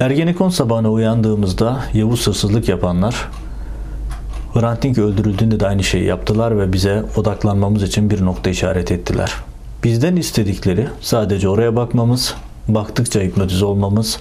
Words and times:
Ergenekon 0.00 0.48
sabahına 0.48 0.90
uyandığımızda 0.90 1.80
Yavuz 1.94 2.26
hırsızlık 2.26 2.68
yapanlar 2.68 3.28
Hrant 4.54 4.82
Dink 4.82 4.98
öldürüldüğünde 4.98 5.60
de 5.60 5.66
aynı 5.66 5.84
şeyi 5.84 6.04
yaptılar 6.04 6.58
ve 6.58 6.72
bize 6.72 7.04
odaklanmamız 7.16 7.82
için 7.82 8.10
bir 8.10 8.24
nokta 8.24 8.50
işaret 8.50 8.92
ettiler. 8.92 9.34
Bizden 9.84 10.16
istedikleri 10.16 10.88
sadece 11.00 11.48
oraya 11.48 11.76
bakmamız, 11.76 12.34
baktıkça 12.68 13.20
hipnotize 13.20 13.64
olmamız 13.64 14.18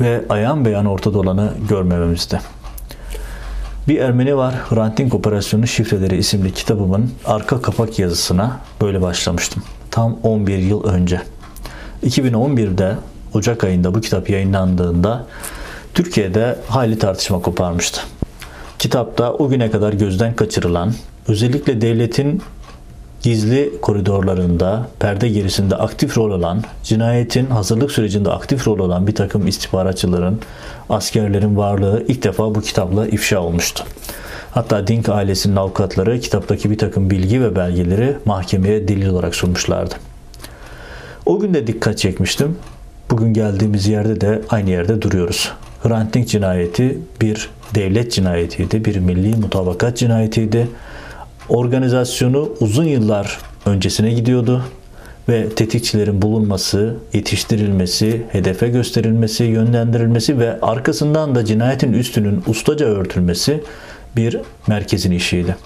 ve 0.00 0.24
ayan 0.28 0.64
beyan 0.64 0.86
ortada 0.86 1.18
olanı 1.18 1.52
görmememizdi. 1.68 2.40
Bir 3.88 3.98
Ermeni 3.98 4.36
var, 4.36 4.54
Hrant 4.54 4.98
Dink 4.98 5.14
Operasyonu 5.14 5.66
Şifreleri 5.66 6.16
isimli 6.16 6.52
kitabımın 6.52 7.10
arka 7.26 7.62
kapak 7.62 7.98
yazısına 7.98 8.60
böyle 8.80 9.02
başlamıştım. 9.02 9.62
Tam 9.90 10.16
11 10.22 10.58
yıl 10.58 10.84
önce. 10.84 11.20
2011'de 12.06 12.96
Ocak 13.34 13.64
ayında 13.64 13.94
bu 13.94 14.00
kitap 14.00 14.30
yayınlandığında 14.30 15.26
Türkiye'de 15.94 16.56
hayli 16.68 16.98
tartışma 16.98 17.42
koparmıştı. 17.42 18.00
Kitapta 18.78 19.32
o 19.32 19.48
güne 19.48 19.70
kadar 19.70 19.92
gözden 19.92 20.36
kaçırılan, 20.36 20.94
özellikle 21.28 21.80
devletin 21.80 22.42
gizli 23.22 23.80
koridorlarında, 23.82 24.88
perde 25.00 25.28
gerisinde 25.28 25.76
aktif 25.76 26.18
rol 26.18 26.30
alan, 26.30 26.62
cinayetin 26.84 27.46
hazırlık 27.46 27.92
sürecinde 27.92 28.30
aktif 28.30 28.66
rol 28.66 28.80
alan 28.80 29.06
bir 29.06 29.14
takım 29.14 29.46
istihbaratçıların, 29.46 30.40
askerlerin 30.88 31.56
varlığı 31.56 32.04
ilk 32.08 32.22
defa 32.22 32.54
bu 32.54 32.60
kitapla 32.60 33.06
ifşa 33.06 33.40
olmuştu. 33.40 33.84
Hatta 34.50 34.86
Dink 34.86 35.08
ailesinin 35.08 35.56
avukatları 35.56 36.20
kitaptaki 36.20 36.70
bir 36.70 36.78
takım 36.78 37.10
bilgi 37.10 37.42
ve 37.42 37.56
belgeleri 37.56 38.16
mahkemeye 38.24 38.88
delil 38.88 39.08
olarak 39.08 39.34
sunmuşlardı. 39.34 39.94
O 41.26 41.40
gün 41.40 41.54
de 41.54 41.66
dikkat 41.66 41.98
çekmiştim. 41.98 42.56
Bugün 43.10 43.32
geldiğimiz 43.34 43.86
yerde 43.86 44.20
de 44.20 44.42
aynı 44.48 44.70
yerde 44.70 45.02
duruyoruz. 45.02 45.52
Hrant 45.82 46.14
Dink 46.14 46.28
cinayeti 46.28 46.98
bir 47.20 47.50
devlet 47.74 48.12
cinayetiydi, 48.12 48.84
bir 48.84 48.96
milli 48.96 49.36
mutabakat 49.36 49.96
cinayetiydi. 49.96 50.68
Organizasyonu 51.48 52.52
uzun 52.60 52.84
yıllar 52.84 53.38
öncesine 53.66 54.12
gidiyordu 54.12 54.64
ve 55.28 55.48
tetikçilerin 55.48 56.22
bulunması, 56.22 56.96
yetiştirilmesi, 57.12 58.22
hedefe 58.32 58.68
gösterilmesi, 58.68 59.44
yönlendirilmesi 59.44 60.38
ve 60.38 60.60
arkasından 60.60 61.34
da 61.34 61.44
cinayetin 61.44 61.92
üstünün 61.92 62.42
ustaca 62.46 62.86
örtülmesi 62.86 63.64
bir 64.16 64.40
merkezin 64.66 65.10
işiydi. 65.10 65.56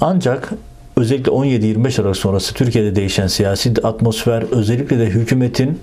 Ancak 0.00 0.52
özellikle 0.98 1.32
17-25 1.32 2.02
Aralık 2.02 2.16
sonrası 2.16 2.54
Türkiye'de 2.54 2.96
değişen 2.96 3.26
siyasi 3.26 3.72
atmosfer 3.82 4.44
özellikle 4.50 4.98
de 4.98 5.06
hükümetin 5.06 5.80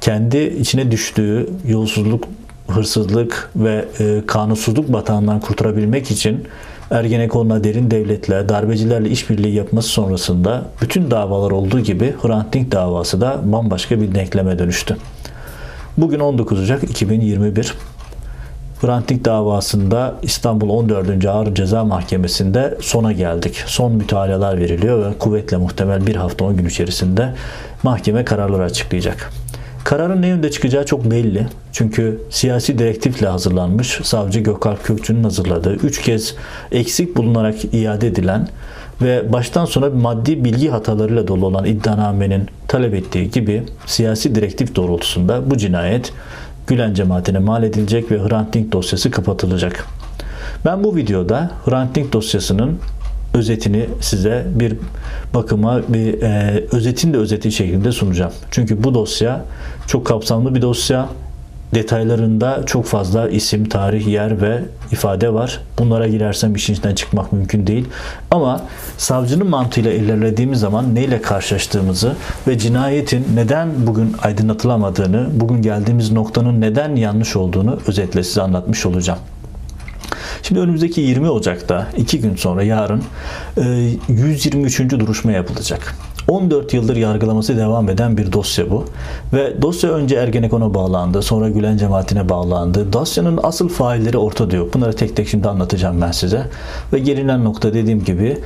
kendi 0.00 0.38
içine 0.38 0.90
düştüğü 0.90 1.48
yolsuzluk, 1.66 2.24
hırsızlık 2.68 3.50
ve 3.56 3.84
e, 4.00 4.22
kanunsuzluk 4.26 4.92
batağından 4.92 5.40
kurtarabilmek 5.40 6.10
için 6.10 6.44
Ergenekon'la 6.90 7.64
derin 7.64 7.90
devletle, 7.90 8.48
darbecilerle 8.48 9.10
işbirliği 9.10 9.54
yapması 9.54 9.88
sonrasında 9.88 10.64
bütün 10.82 11.10
davalar 11.10 11.50
olduğu 11.50 11.80
gibi 11.80 12.14
Hrant 12.22 12.52
Dink 12.52 12.72
davası 12.72 13.20
da 13.20 13.40
bambaşka 13.44 14.00
bir 14.00 14.14
denkleme 14.14 14.58
dönüştü. 14.58 14.96
Bugün 15.96 16.20
19 16.20 16.60
Ocak 16.60 16.84
2021. 16.84 17.74
Hrant 18.80 19.08
Dink 19.08 19.24
davasında 19.24 20.14
İstanbul 20.22 20.68
14. 20.68 21.26
Ağır 21.26 21.54
Ceza 21.54 21.84
Mahkemesi'nde 21.84 22.78
sona 22.80 23.12
geldik. 23.12 23.62
Son 23.66 23.92
mütalalar 23.92 24.58
veriliyor 24.58 25.10
ve 25.10 25.18
kuvvetle 25.18 25.56
muhtemel 25.56 26.06
bir 26.06 26.16
hafta 26.16 26.44
10 26.44 26.56
gün 26.56 26.66
içerisinde 26.66 27.34
mahkeme 27.82 28.24
kararları 28.24 28.62
açıklayacak. 28.62 29.32
Kararın 29.84 30.22
ne 30.22 30.26
yönde 30.26 30.50
çıkacağı 30.50 30.86
çok 30.86 31.10
belli. 31.10 31.46
Çünkü 31.72 32.20
siyasi 32.30 32.78
direktifle 32.78 33.26
hazırlanmış 33.26 34.00
savcı 34.02 34.40
Gökalp 34.40 34.84
Kökçü'nün 34.84 35.24
hazırladığı, 35.24 35.74
üç 35.74 36.02
kez 36.02 36.34
eksik 36.72 37.16
bulunarak 37.16 37.74
iade 37.74 38.06
edilen 38.06 38.48
ve 39.02 39.32
baştan 39.32 39.64
sona 39.64 39.90
maddi 39.90 40.44
bilgi 40.44 40.68
hatalarıyla 40.68 41.28
dolu 41.28 41.46
olan 41.46 41.64
iddianamenin 41.64 42.46
talep 42.68 42.94
ettiği 42.94 43.30
gibi 43.30 43.62
siyasi 43.86 44.34
direktif 44.34 44.74
doğrultusunda 44.74 45.50
bu 45.50 45.56
cinayet 45.56 46.12
Gülen 46.68 46.94
cemaatine 46.94 47.38
mal 47.38 47.62
edilecek 47.62 48.10
ve 48.10 48.18
Hrant 48.18 48.54
Dink 48.54 48.72
dosyası 48.72 49.10
kapatılacak. 49.10 49.86
Ben 50.64 50.84
bu 50.84 50.96
videoda 50.96 51.50
Hrant 51.64 51.94
Dink 51.94 52.12
dosyasının 52.12 52.78
özetini 53.34 53.86
size 54.00 54.46
bir 54.54 54.74
bakıma 55.34 55.82
bir 55.88 56.22
e, 56.22 56.64
özetin 56.72 57.12
de 57.12 57.16
özeti 57.16 57.52
şeklinde 57.52 57.92
sunacağım. 57.92 58.32
Çünkü 58.50 58.84
bu 58.84 58.94
dosya 58.94 59.44
çok 59.86 60.06
kapsamlı 60.06 60.54
bir 60.54 60.62
dosya. 60.62 61.08
Detaylarında 61.74 62.62
çok 62.66 62.84
fazla 62.84 63.28
isim, 63.28 63.68
tarih, 63.68 64.06
yer 64.06 64.42
ve 64.42 64.62
ifade 64.92 65.34
var. 65.34 65.60
Bunlara 65.78 66.08
girersem 66.08 66.54
işin 66.54 66.72
içinden 66.72 66.94
çıkmak 66.94 67.32
mümkün 67.32 67.66
değil. 67.66 67.88
Ama 68.30 68.62
savcının 68.98 69.50
mantığıyla 69.50 69.92
ilerlediğimiz 69.92 70.60
zaman 70.60 70.94
neyle 70.94 71.22
karşılaştığımızı 71.22 72.16
ve 72.48 72.58
cinayetin 72.58 73.26
neden 73.34 73.86
bugün 73.86 74.16
aydınlatılamadığını, 74.22 75.28
bugün 75.32 75.62
geldiğimiz 75.62 76.12
noktanın 76.12 76.60
neden 76.60 76.96
yanlış 76.96 77.36
olduğunu 77.36 77.78
özetle 77.86 78.22
size 78.22 78.42
anlatmış 78.42 78.86
olacağım. 78.86 79.18
Şimdi 80.42 80.60
önümüzdeki 80.60 81.00
20 81.00 81.30
Ocak'ta 81.30 81.86
2 81.96 82.20
gün 82.20 82.36
sonra 82.36 82.62
yarın 82.62 83.02
123. 84.08 84.80
E, 84.80 84.90
duruşma 84.90 85.32
yapılacak. 85.32 85.94
14 86.28 86.74
yıldır 86.74 86.96
yargılaması 86.96 87.56
devam 87.56 87.88
eden 87.88 88.16
bir 88.16 88.32
dosya 88.32 88.70
bu. 88.70 88.84
Ve 89.32 89.62
dosya 89.62 89.90
önce 89.90 90.16
Ergenekon'a 90.16 90.74
bağlandı, 90.74 91.22
sonra 91.22 91.48
Gülen 91.48 91.76
cemaatine 91.76 92.28
bağlandı. 92.28 92.92
Dosyanın 92.92 93.40
asıl 93.42 93.68
failleri 93.68 94.18
ortada 94.18 94.56
yok. 94.56 94.74
Bunları 94.74 94.96
tek 94.96 95.16
tek 95.16 95.28
şimdi 95.28 95.48
anlatacağım 95.48 96.00
ben 96.00 96.12
size. 96.12 96.46
Ve 96.92 96.98
gelinen 96.98 97.44
nokta 97.44 97.74
dediğim 97.74 98.04
gibi 98.04 98.38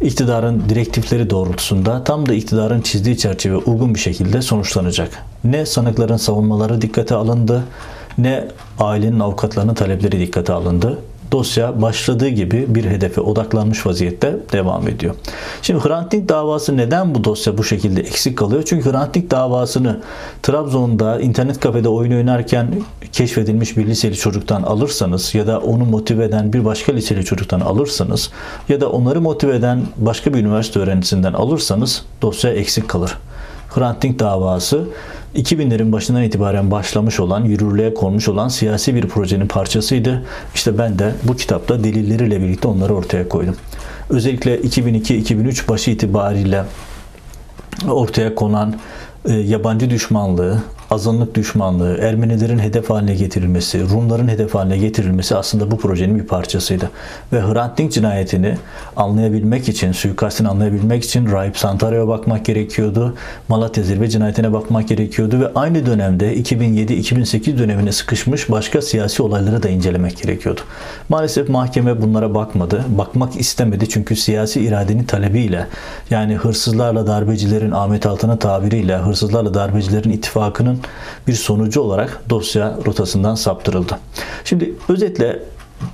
iktidarın 0.00 0.62
direktifleri 0.68 1.30
doğrultusunda 1.30 2.04
tam 2.04 2.28
da 2.28 2.34
iktidarın 2.34 2.80
çizdiği 2.80 3.18
çerçeve 3.18 3.56
uygun 3.56 3.94
bir 3.94 4.00
şekilde 4.00 4.42
sonuçlanacak. 4.42 5.10
Ne 5.44 5.66
sanıkların 5.66 6.16
savunmaları 6.16 6.80
dikkate 6.80 7.14
alındı, 7.14 7.64
ne 8.18 8.44
ailenin 8.78 9.20
avukatlarının 9.20 9.74
talepleri 9.74 10.20
dikkate 10.20 10.52
alındı 10.52 10.98
dosya 11.32 11.82
başladığı 11.82 12.28
gibi 12.28 12.66
bir 12.68 12.84
hedefe 12.84 13.20
odaklanmış 13.20 13.86
vaziyette 13.86 14.36
devam 14.52 14.88
ediyor. 14.88 15.14
Şimdi 15.62 15.84
Hrant 15.84 16.12
Dink 16.12 16.28
davası 16.28 16.76
neden 16.76 17.14
bu 17.14 17.24
dosya 17.24 17.58
bu 17.58 17.64
şekilde 17.64 18.00
eksik 18.00 18.38
kalıyor? 18.38 18.62
Çünkü 18.66 18.92
Hrant 18.92 19.14
Dink 19.14 19.30
davasını 19.30 20.00
Trabzon'da 20.42 21.20
internet 21.20 21.60
kafede 21.60 21.88
oyun 21.88 22.12
oynarken 22.12 22.68
keşfedilmiş 23.12 23.76
bir 23.76 23.86
liseli 23.86 24.16
çocuktan 24.16 24.62
alırsanız 24.62 25.34
ya 25.34 25.46
da 25.46 25.60
onu 25.60 25.84
motive 25.84 26.24
eden 26.24 26.52
bir 26.52 26.64
başka 26.64 26.92
liseli 26.92 27.24
çocuktan 27.24 27.60
alırsanız 27.60 28.30
ya 28.68 28.80
da 28.80 28.90
onları 28.90 29.20
motive 29.20 29.56
eden 29.56 29.82
başka 29.96 30.34
bir 30.34 30.38
üniversite 30.38 30.80
öğrencisinden 30.80 31.32
alırsanız 31.32 32.04
dosya 32.22 32.52
eksik 32.52 32.88
kalır. 32.88 33.18
Hrant 33.68 34.02
Dink 34.02 34.18
davası 34.18 34.84
2000'lerin 35.36 35.92
başından 35.92 36.22
itibaren 36.22 36.70
başlamış 36.70 37.20
olan, 37.20 37.44
yürürlüğe 37.44 37.94
konmuş 37.94 38.28
olan 38.28 38.48
siyasi 38.48 38.94
bir 38.94 39.08
projenin 39.08 39.46
parçasıydı. 39.46 40.24
İşte 40.54 40.78
ben 40.78 40.98
de 40.98 41.14
bu 41.22 41.36
kitapta 41.36 41.84
delilleriyle 41.84 42.40
birlikte 42.42 42.68
onları 42.68 42.94
ortaya 42.94 43.28
koydum. 43.28 43.56
Özellikle 44.10 44.60
2002-2003 44.60 45.68
başı 45.68 45.90
itibariyle 45.90 46.64
ortaya 47.88 48.34
konan 48.34 48.74
e, 49.24 49.32
yabancı 49.32 49.90
düşmanlığı, 49.90 50.62
azınlık 50.90 51.34
düşmanlığı, 51.34 51.98
Ermenilerin 51.98 52.58
hedef 52.58 52.90
haline 52.90 53.14
getirilmesi, 53.14 53.88
Rumların 53.90 54.28
hedef 54.28 54.54
haline 54.54 54.78
getirilmesi 54.78 55.36
aslında 55.36 55.70
bu 55.70 55.78
projenin 55.78 56.18
bir 56.18 56.26
parçasıydı. 56.26 56.90
Ve 57.32 57.40
Hrant 57.40 57.78
Dink 57.78 57.92
cinayetini 57.92 58.56
anlayabilmek 58.96 59.68
için, 59.68 59.92
suikastini 59.92 60.48
anlayabilmek 60.48 61.04
için 61.04 61.32
Rahip 61.32 61.58
Santaro'ya 61.58 62.08
bakmak 62.08 62.44
gerekiyordu. 62.44 63.14
Malatya 63.48 63.84
Zirve 63.84 64.08
cinayetine 64.08 64.52
bakmak 64.52 64.88
gerekiyordu 64.88 65.40
ve 65.40 65.52
aynı 65.54 65.86
dönemde 65.86 66.36
2007-2008 66.36 67.58
dönemine 67.58 67.92
sıkışmış 67.92 68.50
başka 68.50 68.82
siyasi 68.82 69.22
olayları 69.22 69.62
da 69.62 69.68
incelemek 69.68 70.22
gerekiyordu. 70.22 70.60
Maalesef 71.08 71.48
mahkeme 71.48 72.02
bunlara 72.02 72.34
bakmadı. 72.34 72.84
Bakmak 72.88 73.40
istemedi 73.40 73.88
çünkü 73.88 74.16
siyasi 74.16 74.60
iradenin 74.60 75.04
talebiyle 75.04 75.66
yani 76.10 76.34
hırsızlarla 76.34 77.06
darbecilerin 77.06 77.70
Ahmet 77.70 78.06
Altan'a 78.06 78.38
tabiriyle 78.38 78.96
hırsızlarla 78.96 79.54
darbecilerin 79.54 80.10
ittifakının 80.10 80.75
bir 81.26 81.32
sonucu 81.32 81.80
olarak 81.80 82.22
dosya 82.30 82.78
rotasından 82.86 83.34
saptırıldı. 83.34 83.98
Şimdi 84.44 84.74
özetle 84.88 85.42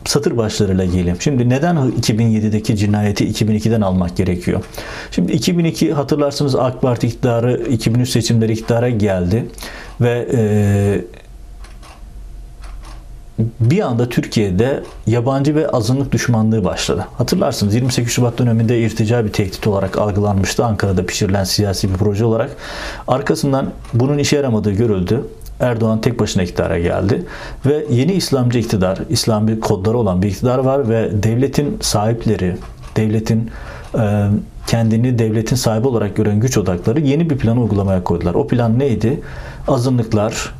satır 0.04 0.36
başlarıyla 0.36 0.84
gelelim. 0.84 1.16
Şimdi 1.20 1.48
neden 1.48 1.76
2007'deki 1.76 2.76
cinayeti 2.76 3.28
2002'den 3.28 3.80
almak 3.80 4.16
gerekiyor? 4.16 4.60
Şimdi 5.10 5.32
2002 5.32 5.92
hatırlarsınız 5.92 6.56
AK 6.56 6.82
Parti 6.82 7.06
iktidarı 7.06 7.62
2003 7.70 8.08
seçimleri 8.08 8.52
iktidara 8.52 8.90
geldi 8.90 9.46
ve 10.00 10.28
e, 10.32 11.04
bir 13.60 13.80
anda 13.80 14.08
Türkiye'de 14.08 14.82
yabancı 15.06 15.54
ve 15.54 15.68
azınlık 15.68 16.12
düşmanlığı 16.12 16.64
başladı. 16.64 17.06
Hatırlarsınız 17.18 17.74
28 17.74 18.12
Şubat 18.12 18.38
döneminde 18.38 18.80
irtica 18.80 19.24
bir 19.24 19.32
tehdit 19.32 19.66
olarak 19.66 19.98
algılanmıştı 19.98 20.64
Ankara'da 20.64 21.06
pişirilen 21.06 21.44
siyasi 21.44 21.88
bir 21.88 21.94
proje 21.94 22.24
olarak. 22.24 22.56
Arkasından 23.08 23.66
bunun 23.94 24.18
işe 24.18 24.36
yaramadığı 24.36 24.72
görüldü. 24.72 25.24
Erdoğan 25.60 26.00
tek 26.00 26.20
başına 26.20 26.42
iktidara 26.42 26.78
geldi 26.78 27.26
ve 27.66 27.86
yeni 27.90 28.12
İslamcı 28.12 28.58
iktidar, 28.58 28.98
İslami 29.08 29.60
kodları 29.60 29.98
olan 29.98 30.22
bir 30.22 30.28
iktidar 30.28 30.58
var 30.58 30.88
ve 30.88 31.22
devletin 31.22 31.78
sahipleri, 31.80 32.56
devletin 32.96 33.50
e, 33.98 34.28
kendini 34.66 35.18
devletin 35.18 35.56
sahibi 35.56 35.88
olarak 35.88 36.16
gören 36.16 36.40
güç 36.40 36.58
odakları 36.58 37.00
yeni 37.00 37.30
bir 37.30 37.38
planı 37.38 37.60
uygulamaya 37.60 38.04
koydular. 38.04 38.34
O 38.34 38.46
plan 38.46 38.78
neydi? 38.78 39.20
Azınlıklar, 39.68 40.54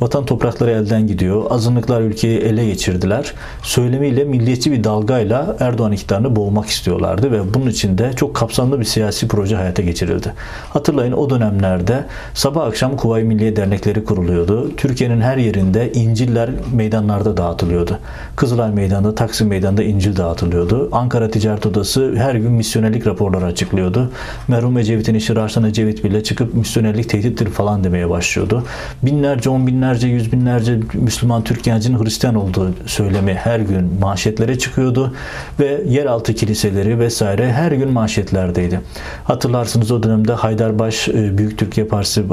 Vatan 0.00 0.24
toprakları 0.24 0.70
elden 0.70 1.06
gidiyor. 1.06 1.44
Azınlıklar 1.50 2.00
ülkeyi 2.00 2.38
ele 2.38 2.66
geçirdiler. 2.66 3.34
Söylemiyle 3.62 4.24
milliyetçi 4.24 4.72
bir 4.72 4.84
dalgayla 4.84 5.56
Erdoğan 5.60 5.92
iktidarını 5.92 6.36
boğmak 6.36 6.68
istiyorlardı 6.68 7.32
ve 7.32 7.54
bunun 7.54 7.66
için 7.66 7.98
de 7.98 8.12
çok 8.16 8.34
kapsamlı 8.34 8.80
bir 8.80 8.84
siyasi 8.84 9.28
proje 9.28 9.56
hayata 9.56 9.82
geçirildi. 9.82 10.32
Hatırlayın 10.70 11.12
o 11.12 11.30
dönemlerde 11.30 12.04
sabah 12.34 12.66
akşam 12.66 12.96
Kuvayi 12.96 13.24
Milliye 13.24 13.56
Dernekleri 13.56 14.04
kuruluyordu. 14.04 14.76
Türkiye'nin 14.76 15.20
her 15.20 15.36
yerinde 15.36 15.92
İncil'ler 15.92 16.50
meydanlarda 16.72 17.36
dağıtılıyordu. 17.36 17.98
Kızılay 18.36 18.70
Meydanı'nda, 18.70 19.14
Taksim 19.14 19.48
Meydanı'nda 19.48 19.82
İncil 19.82 20.16
dağıtılıyordu. 20.16 20.88
Ankara 20.92 21.30
Ticaret 21.30 21.66
Odası 21.66 22.14
her 22.16 22.34
gün 22.34 22.52
misyonerlik 22.52 23.06
raporları 23.06 23.44
açıklıyordu. 23.44 24.10
Merhum 24.48 24.78
Ecevit'in 24.78 25.14
işi 25.14 25.36
Raşlan 25.36 25.64
Ecevit 25.64 26.04
bile 26.04 26.22
çıkıp 26.22 26.54
misyonerlik 26.54 27.08
tehdittir 27.08 27.46
falan 27.46 27.84
demeye 27.84 28.10
başlıyordu. 28.10 28.64
Binlerce, 29.02 29.50
on 29.50 29.66
binlerce 29.66 29.87
binlerce, 29.88 30.08
yüz 30.08 30.32
binlerce 30.32 30.78
Müslüman 30.94 31.44
Türk 31.44 31.64
gencinin 31.64 32.04
Hristiyan 32.04 32.34
olduğu 32.34 32.74
söylemi 32.86 33.34
her 33.34 33.60
gün 33.60 33.98
manşetlere 34.00 34.58
çıkıyordu 34.58 35.14
ve 35.60 35.82
yeraltı 35.88 36.34
kiliseleri 36.34 36.98
vesaire 36.98 37.52
her 37.52 37.72
gün 37.72 37.92
manşetlerdeydi. 37.92 38.80
Hatırlarsınız 39.24 39.90
o 39.90 40.02
dönemde 40.02 40.32
Haydarbaş 40.32 41.08
e, 41.08 41.38
Büyük 41.38 41.58
Türkiye 41.58 41.86
Partisi 41.86 42.24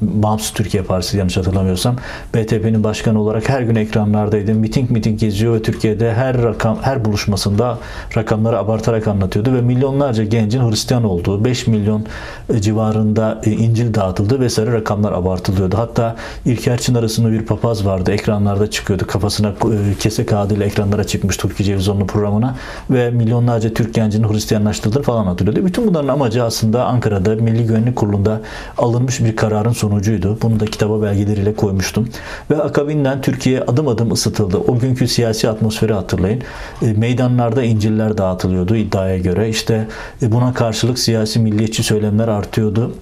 Bağımsız 0.00 0.50
Türkiye 0.50 0.82
Partisi 0.82 1.18
yanlış 1.18 1.36
hatırlamıyorsam 1.36 1.96
BTP'nin 2.34 2.84
başkanı 2.84 3.20
olarak 3.20 3.48
her 3.48 3.62
gün 3.62 3.74
ekranlardaydı. 3.74 4.54
Miting 4.54 4.90
miting 4.90 5.20
geziyor 5.20 5.54
ve 5.54 5.62
Türkiye'de 5.62 6.14
her 6.14 6.42
rakam 6.42 6.78
her 6.82 7.04
buluşmasında 7.04 7.78
rakamları 8.16 8.58
abartarak 8.58 9.08
anlatıyordu 9.08 9.54
ve 9.54 9.60
milyonlarca 9.60 10.24
gencin 10.24 10.70
Hristiyan 10.70 11.04
olduğu 11.04 11.44
5 11.44 11.66
milyon 11.66 12.06
e, 12.54 12.60
civarında 12.60 13.40
e, 13.44 13.50
İncil 13.50 13.94
dağıtıldı 13.94 14.40
vesaire 14.40 14.72
rakamlar 14.72 15.12
abartılıyordu. 15.12 15.78
Hatta 15.78 16.16
İlker 16.44 16.78
Çınar 16.92 17.02
arasında 17.02 17.32
bir 17.32 17.46
papaz 17.46 17.86
vardı. 17.86 18.12
Ekranlarda 18.12 18.70
çıkıyordu. 18.70 19.06
Kafasına 19.06 19.48
e, 19.48 19.94
kese 19.98 20.26
kağıdıyla 20.26 20.66
ekranlara 20.66 21.04
çıkmış 21.04 21.36
Türkiye 21.36 21.66
Cevizoğlu 21.66 22.06
programına 22.06 22.56
ve 22.90 23.10
milyonlarca 23.10 23.74
Türk 23.74 23.94
gencini 23.94 24.32
Hristiyanlaştırdı 24.32 25.02
falan 25.02 25.24
hatırlıyordu. 25.24 25.66
Bütün 25.66 25.86
bunların 25.86 26.08
amacı 26.08 26.44
aslında 26.44 26.84
Ankara'da 26.84 27.34
Milli 27.34 27.66
Güvenlik 27.66 27.96
Kurulu'nda 27.96 28.40
alınmış 28.78 29.20
bir 29.20 29.36
kararın 29.36 29.72
sonucuydu. 29.72 30.38
Bunu 30.42 30.60
da 30.60 30.64
kitaba 30.64 31.02
belgeleriyle 31.02 31.54
koymuştum. 31.54 32.08
Ve 32.50 32.62
akabinden 32.62 33.20
Türkiye 33.20 33.60
adım 33.60 33.88
adım 33.88 34.12
ısıtıldı. 34.12 34.56
O 34.56 34.78
günkü 34.78 35.08
siyasi 35.08 35.48
atmosferi 35.48 35.92
hatırlayın. 35.92 36.42
E, 36.82 36.92
meydanlarda 36.92 37.62
İncil'ler 37.62 38.18
dağıtılıyordu 38.18 38.76
iddiaya 38.76 39.18
göre. 39.18 39.48
İşte 39.48 39.86
e, 40.22 40.32
buna 40.32 40.54
karşılık 40.54 40.98
siyasi 40.98 41.38
milliyetçi 41.38 41.82
söylemler 41.82 42.28
artıyordu 42.28 42.92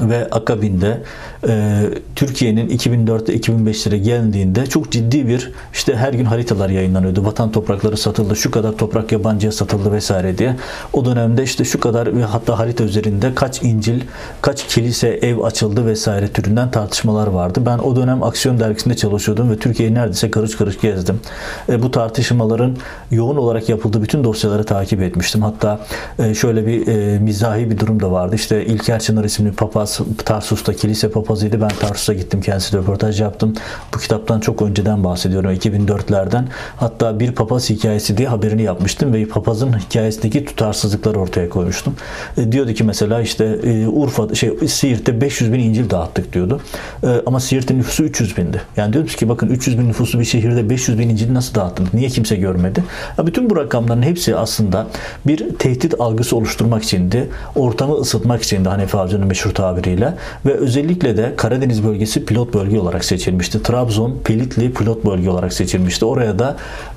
ve 0.00 0.28
akabinde 0.30 1.02
e, 1.48 1.82
Türkiye'nin 2.16 2.68
2004'te 2.68 3.36
2005'lere 3.36 3.96
geldiğinde 3.96 4.66
çok 4.66 4.92
ciddi 4.92 5.28
bir 5.28 5.52
işte 5.72 5.96
her 5.96 6.12
gün 6.12 6.24
haritalar 6.24 6.68
yayınlanıyordu. 6.68 7.24
Vatan 7.24 7.52
toprakları 7.52 7.96
satıldı, 7.96 8.36
şu 8.36 8.50
kadar 8.50 8.72
toprak 8.72 9.12
yabancıya 9.12 9.52
satıldı 9.52 9.92
vesaire 9.92 10.38
diye. 10.38 10.56
O 10.92 11.04
dönemde 11.04 11.42
işte 11.42 11.64
şu 11.64 11.80
kadar 11.80 12.16
ve 12.16 12.24
hatta 12.24 12.58
harita 12.58 12.84
üzerinde 12.84 13.34
kaç 13.34 13.62
İncil, 13.62 14.00
kaç 14.42 14.66
kilise, 14.68 15.08
ev 15.08 15.38
açıldı 15.38 15.86
vesaire 15.86 16.28
türünden 16.28 16.70
tartışmalar 16.70 17.26
vardı. 17.26 17.62
Ben 17.66 17.78
o 17.78 17.96
dönem 17.96 18.22
Aksiyon 18.22 18.60
dergisinde 18.60 18.96
çalışıyordum 18.96 19.50
ve 19.50 19.56
Türkiye'yi 19.56 19.94
neredeyse 19.94 20.30
karış 20.30 20.56
karış 20.56 20.80
gezdim. 20.80 21.20
E, 21.68 21.82
bu 21.82 21.90
tartışmaların 21.90 22.76
yoğun 23.10 23.36
olarak 23.36 23.68
yapıldığı 23.68 24.02
bütün 24.02 24.24
dosyaları 24.24 24.64
takip 24.64 25.02
etmiştim. 25.02 25.42
Hatta 25.42 25.80
e, 26.18 26.34
şöyle 26.34 26.66
bir 26.66 26.86
e, 26.86 27.18
mizahi 27.18 27.70
bir 27.70 27.78
durum 27.78 28.00
da 28.00 28.12
vardı. 28.12 28.34
İşte 28.34 28.66
İlker 28.66 29.00
Çınar 29.00 29.24
isimli 29.24 29.52
papaz 29.76 30.00
Tarsus'ta 30.24 30.72
kilise 30.72 31.10
papazıydı. 31.10 31.60
Ben 31.60 31.68
Tarsus'a 31.68 32.12
gittim. 32.12 32.40
Kendisi 32.40 32.76
röportaj 32.76 33.20
yaptım. 33.20 33.54
Bu 33.94 33.98
kitaptan 33.98 34.40
çok 34.40 34.62
önceden 34.62 35.04
bahsediyorum. 35.04 35.50
2004'lerden. 35.50 36.44
Hatta 36.76 37.20
bir 37.20 37.32
papaz 37.32 37.70
hikayesi 37.70 38.16
diye 38.16 38.28
haberini 38.28 38.62
yapmıştım 38.62 39.12
ve 39.12 39.28
papazın 39.28 39.78
hikayesindeki 39.78 40.44
tutarsızlıkları 40.44 41.18
ortaya 41.18 41.48
koymuştum. 41.48 41.94
E, 42.36 42.52
diyordu 42.52 42.72
ki 42.72 42.84
mesela 42.84 43.20
işte 43.20 43.44
e, 43.44 43.86
Urfa 43.86 44.34
şey 44.34 44.68
Siirt'te 44.68 45.20
500 45.20 45.52
bin 45.52 45.60
İncil 45.60 45.90
dağıttık 45.90 46.32
diyordu. 46.32 46.60
E, 47.02 47.06
ama 47.26 47.40
Siirt'in 47.40 47.78
nüfusu 47.78 48.04
300 48.04 48.36
bindi. 48.36 48.62
Yani 48.76 48.92
diyoruz 48.92 49.16
ki 49.16 49.28
bakın 49.28 49.48
300 49.48 49.78
bin 49.78 49.88
nüfusu 49.88 50.20
bir 50.20 50.24
şehirde 50.24 50.70
500 50.70 50.98
bin 50.98 51.08
İncil 51.08 51.34
nasıl 51.34 51.54
dağıttınız? 51.54 51.94
Niye 51.94 52.08
kimse 52.08 52.36
görmedi? 52.36 52.84
Ya 53.18 53.26
bütün 53.26 53.50
bu 53.50 53.56
rakamların 53.56 54.02
hepsi 54.02 54.36
aslında 54.36 54.86
bir 55.26 55.58
tehdit 55.58 56.00
algısı 56.00 56.36
oluşturmak 56.36 56.82
içindi. 56.82 57.28
Ortamı 57.54 57.94
ısıtmak 57.94 58.42
içindi 58.42 58.68
Hanefi 58.68 58.96
Avcı'nın 58.96 59.26
meşhur 59.26 59.54
tabiriyle 59.66 60.14
ve 60.46 60.52
özellikle 60.52 61.16
de 61.16 61.32
Karadeniz 61.36 61.84
bölgesi 61.84 62.24
pilot 62.24 62.54
bölge 62.54 62.78
olarak 62.78 63.04
seçilmişti. 63.04 63.62
Trabzon, 63.62 64.18
Pilitli 64.24 64.72
pilot 64.72 65.04
bölge 65.04 65.30
olarak 65.30 65.52
seçilmişti. 65.52 66.04
Oraya 66.04 66.38
da 66.38 66.56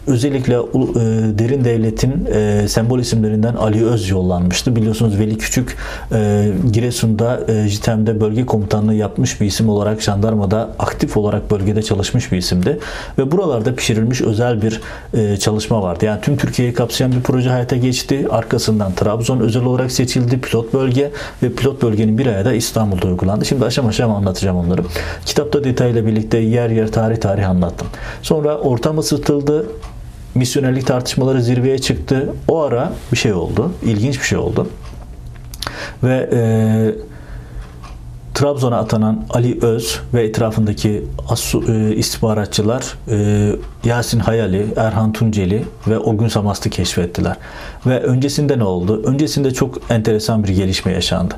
özellikle 0.09 0.53
e, 0.53 0.59
derin 1.39 1.63
devletin 1.65 2.27
e, 2.33 2.67
sembol 2.67 2.99
isimlerinden 2.99 3.53
Ali 3.53 3.85
Öz 3.85 4.09
yollanmıştı. 4.09 4.75
Biliyorsunuz 4.75 5.19
Veli 5.19 5.37
Küçük 5.37 5.77
e, 6.11 6.47
Giresun'da 6.71 7.41
e, 7.47 7.67
JITEM'de 7.67 8.21
bölge 8.21 8.45
komutanlığı 8.45 8.93
yapmış 8.93 9.41
bir 9.41 9.45
isim 9.45 9.69
olarak 9.69 10.01
jandarmada 10.01 10.69
aktif 10.79 11.17
olarak 11.17 11.51
bölgede 11.51 11.81
çalışmış 11.83 12.31
bir 12.31 12.37
isimdi. 12.37 12.79
Ve 13.17 13.31
buralarda 13.31 13.75
pişirilmiş 13.75 14.21
özel 14.21 14.61
bir 14.61 14.81
çalışma 15.39 15.81
vardı. 15.81 16.05
Yani 16.05 16.21
tüm 16.21 16.37
Türkiye'yi 16.37 16.73
kapsayan 16.73 17.11
bir 17.11 17.21
proje 17.21 17.49
hayata 17.49 17.75
geçti. 17.75 18.27
Arkasından 18.29 18.93
Trabzon 18.93 19.39
özel 19.39 19.63
olarak 19.63 19.91
seçildi. 19.91 20.41
Pilot 20.41 20.73
bölge 20.73 21.11
ve 21.43 21.53
pilot 21.53 21.81
bölgenin 21.81 22.17
bir 22.17 22.25
aya 22.25 22.45
da 22.45 22.53
İstanbul'da 22.53 23.07
uygulandı. 23.07 23.45
Şimdi 23.45 23.65
aşama 23.65 23.89
aşama 23.89 24.17
anlatacağım 24.17 24.57
onları. 24.57 24.81
Kitapta 25.25 25.63
detayla 25.63 26.05
birlikte 26.05 26.37
yer 26.37 26.69
yer 26.69 26.91
tarih 26.91 27.17
tarih 27.17 27.49
anlattım. 27.49 27.87
Sonra 28.21 28.57
ortam 28.57 28.97
ısıtıldı 28.97 29.65
misyonerlik 30.35 30.87
tartışmaları 30.87 31.41
zirveye 31.41 31.79
çıktı. 31.79 32.33
O 32.47 32.61
ara 32.61 32.93
bir 33.11 33.17
şey 33.17 33.33
oldu. 33.33 33.71
İlginç 33.83 34.19
bir 34.19 34.25
şey 34.25 34.37
oldu. 34.37 34.67
Ve 36.03 36.29
e, 36.33 36.39
Trabzon'a 38.33 38.77
atanan 38.77 39.25
Ali 39.29 39.59
Öz 39.61 39.99
ve 40.13 40.23
etrafındaki 40.23 41.03
e, 41.67 41.95
istihbaratçılar 41.95 42.93
e, 43.11 43.49
Yasin 43.83 44.19
Hayali, 44.19 44.65
Erhan 44.75 45.13
Tunceli 45.13 45.63
ve 45.87 45.99
o 45.99 46.17
gün 46.17 46.27
Samast'ı 46.27 46.69
keşfettiler. 46.69 47.35
Ve 47.85 47.99
öncesinde 47.99 48.59
ne 48.59 48.63
oldu? 48.63 49.03
Öncesinde 49.05 49.53
çok 49.53 49.91
enteresan 49.91 50.43
bir 50.43 50.49
gelişme 50.49 50.91
yaşandı. 50.91 51.35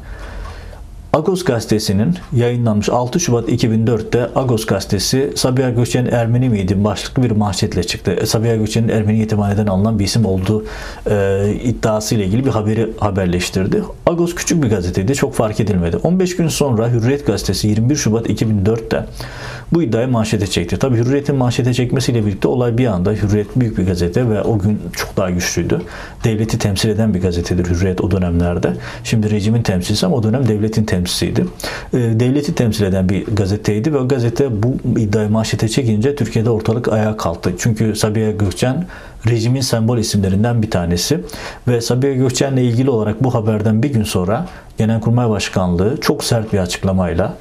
Agos 1.13 1.43
gazetesinin 1.43 2.15
yayınlanmış 2.33 2.89
6 2.89 3.19
Şubat 3.19 3.49
2004'te 3.49 4.29
Agos 4.35 4.65
gazetesi 4.65 5.33
Sabiha 5.35 5.69
Gökçen 5.69 6.05
Ermeni 6.05 6.49
miydi 6.49 6.83
başlıklı 6.83 7.23
bir 7.23 7.31
manşetle 7.31 7.83
çıktı. 7.83 8.11
E, 8.11 8.25
Sabiha 8.25 8.55
Gökçen'in 8.55 8.89
Ermeni 8.89 9.19
yetimhaneden 9.19 9.67
alınan 9.67 9.99
bir 9.99 10.05
isim 10.05 10.25
olduğu 10.25 10.65
e, 11.09 11.53
iddiası 11.63 12.15
ile 12.15 12.25
ilgili 12.25 12.45
bir 12.45 12.49
haberi 12.49 12.93
haberleştirdi. 12.99 13.83
Agos 14.05 14.35
küçük 14.35 14.63
bir 14.63 14.69
gazeteydi. 14.69 15.15
Çok 15.15 15.33
fark 15.33 15.59
edilmedi. 15.59 15.97
15 15.97 16.35
gün 16.35 16.47
sonra 16.47 16.89
Hürriyet 16.89 17.27
gazetesi 17.27 17.67
21 17.67 17.95
Şubat 17.95 18.29
2004'te 18.29 19.05
bu 19.73 19.83
iddiayı 19.83 20.07
manşete 20.07 20.47
çekti. 20.47 20.79
Tabi 20.79 20.97
Hürriyet'in 20.97 21.35
manşete 21.35 21.73
çekmesiyle 21.73 22.25
birlikte 22.25 22.47
olay 22.47 22.77
bir 22.77 22.85
anda 22.85 23.11
Hürriyet 23.11 23.47
büyük 23.55 23.77
bir 23.77 23.85
gazete 23.85 24.29
ve 24.29 24.41
o 24.41 24.59
gün 24.59 24.79
çok 24.93 25.17
daha 25.17 25.29
güçlüydü. 25.29 25.81
Devleti 26.23 26.59
temsil 26.59 26.89
eden 26.89 27.13
bir 27.13 27.21
gazetedir 27.21 27.65
Hürriyet 27.65 28.01
o 28.01 28.11
dönemlerde. 28.11 28.73
Şimdi 29.03 29.31
rejimin 29.31 29.61
temsilcisi 29.61 30.05
ama 30.05 30.15
o 30.15 30.23
dönem 30.23 30.47
devletin 30.47 30.83
temsilcisiydi. 31.01 31.45
Ee, 31.93 32.19
devleti 32.19 32.55
temsil 32.55 32.85
eden 32.85 33.09
bir 33.09 33.25
gazeteydi 33.25 33.93
ve 33.93 33.97
o 33.97 34.07
gazete 34.07 34.63
bu 34.63 34.99
iddiayı 34.99 35.29
manşete 35.29 35.69
çekince 35.69 36.15
Türkiye'de 36.15 36.49
ortalık 36.49 36.87
ayağa 36.87 37.17
kalktı. 37.17 37.53
Çünkü 37.57 37.95
Sabiha 37.95 38.31
Gökçen 38.31 38.85
rejimin 39.27 39.61
sembol 39.61 39.97
isimlerinden 39.97 40.61
bir 40.61 40.71
tanesi 40.71 41.19
ve 41.67 41.81
Sabiha 41.81 42.13
Gökçen'le 42.13 42.57
ilgili 42.57 42.89
olarak 42.89 43.23
bu 43.23 43.33
haberden 43.33 43.83
bir 43.83 43.93
gün 43.93 44.03
sonra 44.03 44.45
Genelkurmay 44.77 45.29
Başkanlığı 45.29 45.97
çok 46.01 46.23
sert 46.23 46.53
bir 46.53 46.59
açıklamayla 46.59 47.37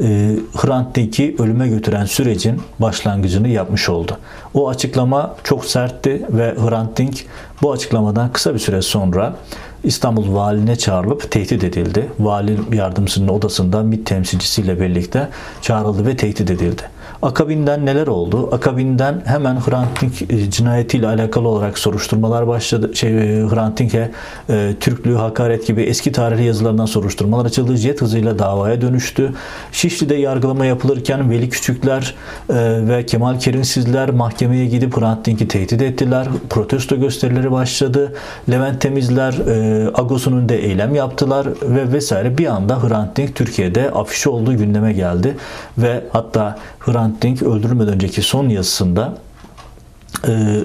e, 0.00 0.36
Hrant 0.56 0.98
ölüme 1.40 1.68
götüren 1.68 2.04
sürecin 2.04 2.62
başlangıcını 2.78 3.48
yapmış 3.48 3.88
oldu. 3.88 4.18
O 4.54 4.68
açıklama 4.68 5.36
çok 5.44 5.64
sertti 5.64 6.22
ve 6.30 6.54
Hrant 6.68 6.98
Dink 6.98 7.26
bu 7.62 7.72
açıklamadan 7.72 8.32
kısa 8.32 8.54
bir 8.54 8.58
süre 8.58 8.82
sonra 8.82 9.36
İstanbul 9.84 10.34
valine 10.34 10.76
çağrılıp 10.76 11.30
tehdit 11.30 11.64
edildi. 11.64 12.10
Vali 12.18 12.58
yardımcısının 12.72 13.28
odasında 13.28 13.82
MİT 13.82 14.06
temsilcisiyle 14.06 14.80
birlikte 14.80 15.28
çağrıldı 15.62 16.06
ve 16.06 16.16
tehdit 16.16 16.50
edildi. 16.50 16.82
Akabinden 17.22 17.86
neler 17.86 18.06
oldu? 18.06 18.48
Akabinden 18.52 19.22
hemen 19.24 19.56
Hrant 19.56 20.00
Dink 20.00 20.32
e, 20.32 20.50
cinayetiyle 20.50 21.06
alakalı 21.06 21.48
olarak 21.48 21.78
soruşturmalar 21.78 22.46
başladı. 22.46 22.90
Şey, 22.94 23.10
e, 23.10 23.48
Hrant 23.48 23.78
Dink'e 23.78 24.10
e, 24.50 24.74
Türklüğü 24.80 25.14
hakaret 25.14 25.66
gibi 25.66 25.82
eski 25.82 26.12
tarihli 26.12 26.44
yazılardan 26.44 26.86
soruşturmalar 26.86 27.46
açıldı. 27.46 27.76
Jet 27.76 28.02
hızıyla 28.02 28.38
davaya 28.38 28.80
dönüştü. 28.80 29.32
Şişli'de 29.72 30.14
yargılama 30.14 30.66
yapılırken 30.66 31.30
Veli 31.30 31.48
Küçükler 31.48 32.14
e, 32.50 32.54
ve 32.88 33.06
Kemal 33.06 33.38
Kerinsizler 33.38 34.10
mahkemeye 34.10 34.66
gidip 34.66 35.00
Hrant 35.00 35.26
Dink'i 35.26 35.48
tehdit 35.48 35.82
ettiler. 35.82 36.28
Protesto 36.50 36.96
gösterileri 36.96 37.52
başladı. 37.52 38.14
Levent 38.50 38.80
Temizler 38.80 39.32
e, 39.32 39.86
Agos'un 39.94 40.32
önünde 40.32 40.64
eylem 40.64 40.94
yaptılar 40.94 41.46
ve 41.62 41.92
vesaire. 41.92 42.38
Bir 42.38 42.46
anda 42.46 42.82
Hrant 42.82 43.16
Dink 43.16 43.34
Türkiye'de 43.34 43.90
afişi 43.90 44.28
olduğu 44.28 44.56
gündeme 44.56 44.92
geldi 44.92 45.36
ve 45.78 46.04
hatta 46.12 46.58
Hrant 46.78 47.13
Dink 47.22 47.42
öldürülmeden 47.42 47.94
önceki 47.94 48.22
son 48.22 48.48
yazısında 48.48 49.18
e, 50.28 50.60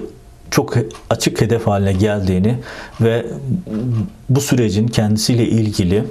çok 0.50 0.74
açık 1.10 1.40
hedef 1.40 1.66
haline 1.66 1.92
geldiğini 1.92 2.56
ve 3.00 3.26
bu 4.28 4.40
sürecin 4.40 4.86
kendisiyle 4.88 5.48
ilgili 5.48 6.04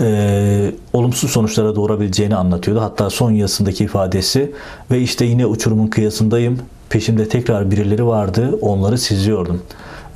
e, 0.00 0.72
olumsuz 0.92 1.30
sonuçlara 1.30 1.76
doğurabileceğini 1.76 2.36
anlatıyordu. 2.36 2.80
Hatta 2.80 3.10
son 3.10 3.30
yazısındaki 3.30 3.84
ifadesi 3.84 4.52
ve 4.90 5.00
işte 5.00 5.24
yine 5.24 5.46
uçurumun 5.46 5.86
kıyasındayım. 5.86 6.58
Peşimde 6.88 7.28
tekrar 7.28 7.70
birileri 7.70 8.06
vardı. 8.06 8.58
Onları 8.60 8.98
sizliyordum. 8.98 9.62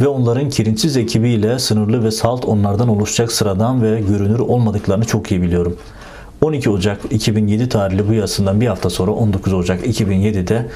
Ve 0.00 0.08
onların 0.08 0.50
kirinçsiz 0.50 0.96
ekibiyle 0.96 1.58
sınırlı 1.58 2.04
ve 2.04 2.10
salt 2.10 2.44
onlardan 2.44 2.88
oluşacak 2.88 3.32
sıradan 3.32 3.82
ve 3.82 4.00
görünür 4.00 4.38
olmadıklarını 4.38 5.04
çok 5.04 5.30
iyi 5.30 5.42
biliyorum.'' 5.42 5.97
12 6.42 6.70
Ocak 6.70 7.00
2007 7.10 7.68
tarihli 7.68 8.08
bu 8.08 8.12
yazısından 8.12 8.60
bir 8.60 8.66
hafta 8.66 8.90
sonra 8.90 9.10
19 9.10 9.52
Ocak 9.52 9.86
2007'de 9.86 10.66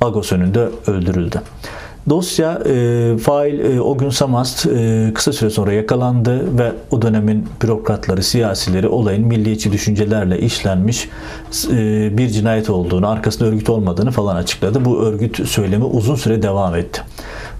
Agos 0.00 0.32
önünde 0.32 0.68
öldürüldü. 0.86 1.40
Dosya 2.08 2.62
e, 2.66 3.18
fail 3.18 3.58
e, 3.58 3.80
o 3.80 3.98
gün 3.98 4.10
Samast 4.10 4.66
e, 4.66 5.10
kısa 5.14 5.32
süre 5.32 5.50
sonra 5.50 5.72
yakalandı 5.72 6.58
ve 6.58 6.72
o 6.90 7.02
dönemin 7.02 7.48
bürokratları, 7.62 8.22
siyasileri 8.22 8.88
olayın 8.88 9.26
milliyetçi 9.26 9.72
düşüncelerle 9.72 10.38
işlenmiş 10.38 11.08
e, 11.70 12.18
bir 12.18 12.28
cinayet 12.28 12.70
olduğunu, 12.70 13.08
arkasında 13.08 13.48
örgüt 13.48 13.70
olmadığını 13.70 14.10
falan 14.10 14.36
açıkladı. 14.36 14.84
Bu 14.84 15.02
örgüt 15.02 15.48
söylemi 15.48 15.84
uzun 15.84 16.14
süre 16.14 16.42
devam 16.42 16.74
etti. 16.74 17.02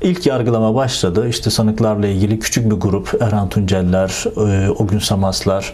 İlk 0.04 0.26
yargılama 0.26 0.75
başladı. 0.75 1.28
İşte 1.28 1.50
sanıklarla 1.50 2.06
ilgili 2.06 2.38
küçük 2.38 2.70
bir 2.70 2.76
grup 2.76 3.14
Erhan 3.20 3.49
Tunceller, 3.49 4.25
e, 4.37 4.70
o 4.70 4.87
gün 4.87 4.99
Samaslar, 4.99 5.73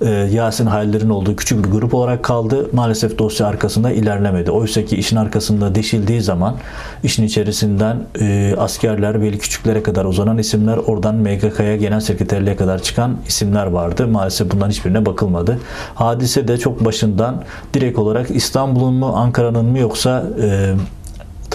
e, 0.00 0.10
Yasin 0.10 0.66
Haliller'in 0.66 1.10
olduğu 1.10 1.36
küçük 1.36 1.64
bir 1.64 1.70
grup 1.70 1.94
olarak 1.94 2.22
kaldı. 2.22 2.68
Maalesef 2.72 3.18
dosya 3.18 3.46
arkasında 3.46 3.90
ilerlemedi. 3.90 4.50
Oysa 4.50 4.84
ki 4.84 4.96
işin 4.96 5.16
arkasında 5.16 5.74
deşildiği 5.74 6.22
zaman 6.22 6.56
işin 7.02 7.24
içerisinden 7.24 7.96
e, 8.20 8.54
askerler, 8.58 9.20
veli 9.20 9.38
küçüklere 9.38 9.82
kadar 9.82 10.04
uzanan 10.04 10.38
isimler, 10.38 10.76
oradan 10.76 11.14
MGK'ya 11.14 11.76
genel 11.76 12.00
sekreterliğe 12.00 12.56
kadar 12.56 12.82
çıkan 12.82 13.16
isimler 13.28 13.66
vardı. 13.66 14.06
Maalesef 14.06 14.50
bundan 14.50 14.70
hiçbirine 14.70 15.06
bakılmadı. 15.06 15.58
Hadise 15.94 16.48
de 16.48 16.58
çok 16.58 16.84
başından 16.84 17.42
direkt 17.74 17.98
olarak 17.98 18.30
İstanbul'un 18.30 18.94
mu, 18.94 19.12
Ankara'nın 19.16 19.64
mı 19.64 19.78
yoksa 19.78 20.24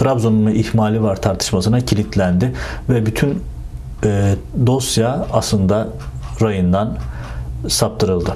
Trabzon'un 0.00 0.46
ihmali 0.46 1.02
var 1.02 1.22
tartışmasına 1.22 1.80
kilitlendi 1.80 2.52
ve 2.88 3.06
bütün 3.06 3.42
e, 4.04 4.34
dosya 4.66 5.26
aslında 5.32 5.88
rayından 6.42 6.96
saptırıldı. 7.68 8.30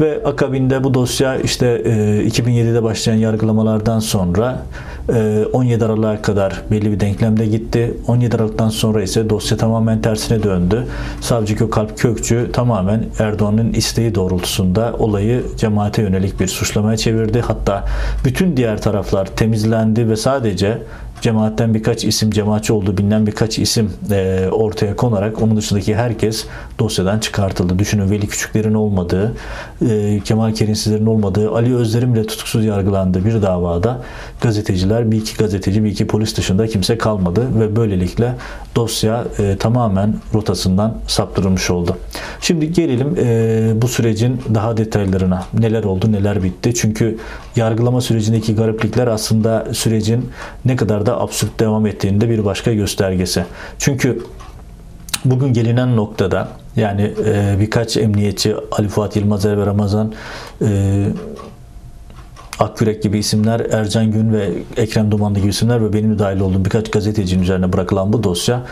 Ve 0.00 0.22
akabinde 0.24 0.84
bu 0.84 0.94
dosya 0.94 1.36
işte 1.36 1.76
2007'de 2.26 2.82
başlayan 2.82 3.16
yargılamalardan 3.16 3.98
sonra 3.98 4.62
17 5.52 5.84
Aralık'a 5.84 6.22
kadar 6.22 6.62
belli 6.70 6.92
bir 6.92 7.00
denklemde 7.00 7.46
gitti. 7.46 7.94
17 8.06 8.36
Aralık'tan 8.36 8.68
sonra 8.68 9.02
ise 9.02 9.30
dosya 9.30 9.56
tamamen 9.56 10.02
tersine 10.02 10.42
döndü. 10.42 10.86
Savcı 11.20 11.54
Gökalp 11.54 11.98
Kökçü 11.98 12.50
tamamen 12.52 13.04
Erdoğan'ın 13.18 13.72
isteği 13.72 14.14
doğrultusunda 14.14 14.94
olayı 14.98 15.44
cemaate 15.56 16.02
yönelik 16.02 16.40
bir 16.40 16.46
suçlamaya 16.46 16.96
çevirdi. 16.96 17.40
Hatta 17.40 17.84
bütün 18.24 18.56
diğer 18.56 18.82
taraflar 18.82 19.26
temizlendi 19.26 20.08
ve 20.08 20.16
sadece 20.16 20.78
cemaatten 21.20 21.74
birkaç 21.74 22.04
isim, 22.04 22.30
cemaatçi 22.30 22.72
olduğu 22.72 22.98
bilinen 22.98 23.26
birkaç 23.26 23.58
isim 23.58 23.92
e, 24.10 24.48
ortaya 24.52 24.96
konarak 24.96 25.42
onun 25.42 25.56
dışındaki 25.56 25.94
herkes 25.94 26.46
dosyadan 26.78 27.18
çıkartıldı. 27.18 27.78
Düşünün 27.78 28.10
Veli 28.10 28.28
Küçükler'in 28.28 28.74
olmadığı, 28.74 29.34
e, 29.88 30.20
Kemal 30.24 30.54
Kerinsizler'in 30.54 31.06
olmadığı, 31.06 31.50
Ali 31.50 31.76
Özler'in 31.76 32.14
bile 32.14 32.26
tutuksuz 32.26 32.64
yargılandığı 32.64 33.24
bir 33.24 33.42
davada 33.42 34.02
gazeteciler, 34.40 35.10
bir 35.10 35.16
iki 35.16 35.36
gazeteci, 35.36 35.84
bir 35.84 35.90
iki 35.90 36.06
polis 36.06 36.36
dışında 36.36 36.66
kimse 36.66 36.98
kalmadı 36.98 37.60
ve 37.60 37.76
böylelikle 37.76 38.34
dosya 38.76 39.24
e, 39.38 39.56
tamamen 39.56 40.14
rotasından 40.34 40.94
saptırılmış 41.06 41.70
oldu. 41.70 41.96
Şimdi 42.40 42.72
gelelim 42.72 43.16
e, 43.18 43.82
bu 43.82 43.88
sürecin 43.88 44.40
daha 44.54 44.76
detaylarına. 44.76 45.44
Neler 45.58 45.84
oldu, 45.84 46.12
neler 46.12 46.42
bitti? 46.42 46.74
Çünkü 46.74 47.18
yargılama 47.56 48.00
sürecindeki 48.00 48.54
gariplikler 48.54 49.06
aslında 49.06 49.66
sürecin 49.72 50.30
ne 50.64 50.76
kadar 50.76 51.05
da 51.06 51.20
absürt 51.20 51.60
devam 51.60 51.86
ettiğinde 51.86 52.28
bir 52.28 52.44
başka 52.44 52.74
göstergesi. 52.74 53.44
Çünkü 53.78 54.22
bugün 55.24 55.52
gelinen 55.52 55.96
noktada 55.96 56.48
yani 56.76 57.12
e, 57.26 57.56
birkaç 57.60 57.96
emniyetçi 57.96 58.54
Ali 58.72 58.88
Fuat 58.88 59.16
Yılmazer 59.16 59.58
ve 59.58 59.66
Ramazan 59.66 60.12
e, 60.62 61.06
Akkürek 62.58 63.02
gibi 63.02 63.18
isimler, 63.18 63.60
Ercan 63.60 64.10
Gün 64.10 64.32
ve 64.32 64.48
Ekrem 64.76 65.10
Dumanlı 65.10 65.38
gibi 65.38 65.48
isimler 65.48 65.84
ve 65.84 65.92
benim 65.92 66.14
de 66.14 66.18
dahil 66.18 66.40
olduğum 66.40 66.64
birkaç 66.64 66.90
gazetecinin 66.90 67.42
üzerine 67.42 67.72
bırakılan 67.72 68.12
bu 68.12 68.22
dosya 68.22 68.62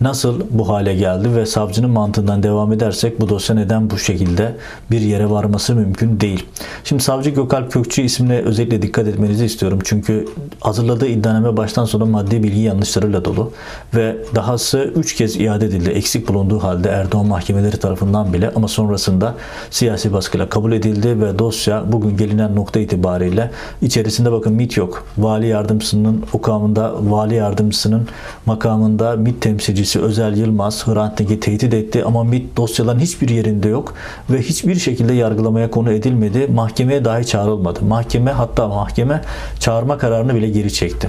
nasıl 0.00 0.40
bu 0.50 0.68
hale 0.68 0.94
geldi 0.94 1.36
ve 1.36 1.46
savcının 1.46 1.90
mantığından 1.90 2.42
devam 2.42 2.72
edersek 2.72 3.20
bu 3.20 3.28
dosya 3.28 3.56
neden 3.56 3.90
bu 3.90 3.98
şekilde 3.98 4.56
bir 4.90 5.00
yere 5.00 5.30
varması 5.30 5.74
mümkün 5.74 6.20
değil. 6.20 6.46
Şimdi 6.84 7.02
savcı 7.02 7.30
Gökalp 7.30 7.72
Kökçü 7.72 8.02
ismine 8.02 8.40
özellikle 8.40 8.82
dikkat 8.82 9.08
etmenizi 9.08 9.44
istiyorum. 9.44 9.78
Çünkü 9.84 10.28
hazırladığı 10.60 11.06
iddianame 11.06 11.56
baştan 11.56 11.84
sona 11.84 12.04
maddi 12.04 12.42
bilgi 12.42 12.60
yanlışlarıyla 12.60 13.24
dolu 13.24 13.52
ve 13.94 14.16
dahası 14.34 14.92
3 14.96 15.14
kez 15.14 15.36
iade 15.36 15.66
edildi. 15.66 15.90
Eksik 15.90 16.28
bulunduğu 16.28 16.62
halde 16.62 16.88
Erdoğan 16.88 17.26
mahkemeleri 17.26 17.76
tarafından 17.76 18.32
bile 18.32 18.52
ama 18.56 18.68
sonrasında 18.68 19.34
siyasi 19.70 20.12
baskıyla 20.12 20.48
kabul 20.48 20.72
edildi 20.72 21.20
ve 21.20 21.38
dosya 21.38 21.92
bugün 21.92 22.16
gelinen 22.16 22.56
nokta 22.56 22.80
itibariyle 22.80 23.33
içerisinde 23.82 24.32
bakın 24.32 24.52
MIT 24.52 24.76
yok. 24.76 25.06
Vali 25.18 25.46
yardımcısının 25.46 26.24
okamında 26.32 26.94
vali 27.00 27.34
yardımcısının 27.34 28.08
makamında 28.46 29.16
MIT 29.16 29.40
temsilcisi 29.42 30.00
Özel 30.00 30.36
Yılmaz 30.36 30.86
Hrant 30.86 31.18
Dink'i 31.18 31.40
tehdit 31.40 31.74
etti 31.74 32.04
ama 32.04 32.24
MIT 32.24 32.56
dosyaların 32.56 33.00
hiçbir 33.00 33.28
yerinde 33.28 33.68
yok 33.68 33.94
ve 34.30 34.42
hiçbir 34.42 34.74
şekilde 34.74 35.12
yargılamaya 35.12 35.70
konu 35.70 35.92
edilmedi. 35.92 36.46
Mahkemeye 36.54 37.04
dahi 37.04 37.26
çağrılmadı. 37.26 37.84
Mahkeme 37.84 38.30
hatta 38.30 38.68
mahkeme 38.68 39.20
çağırma 39.60 39.98
kararını 39.98 40.34
bile 40.34 40.48
geri 40.48 40.72
çekti. 40.72 41.08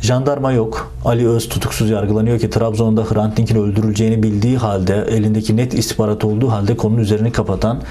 Jandarma 0.00 0.52
yok. 0.52 0.92
Ali 1.04 1.28
Öz 1.28 1.48
tutuksuz 1.48 1.90
yargılanıyor 1.90 2.38
ki 2.38 2.50
Trabzon'da 2.50 3.04
Hrant 3.04 3.36
Dink'in 3.36 3.56
öldürüleceğini 3.56 4.22
bildiği 4.22 4.56
halde 4.56 5.06
elindeki 5.10 5.56
net 5.56 5.74
istihbarat 5.74 6.24
olduğu 6.24 6.50
halde 6.50 6.76
konunun 6.76 7.00
üzerini 7.00 7.32
kapatan 7.32 7.82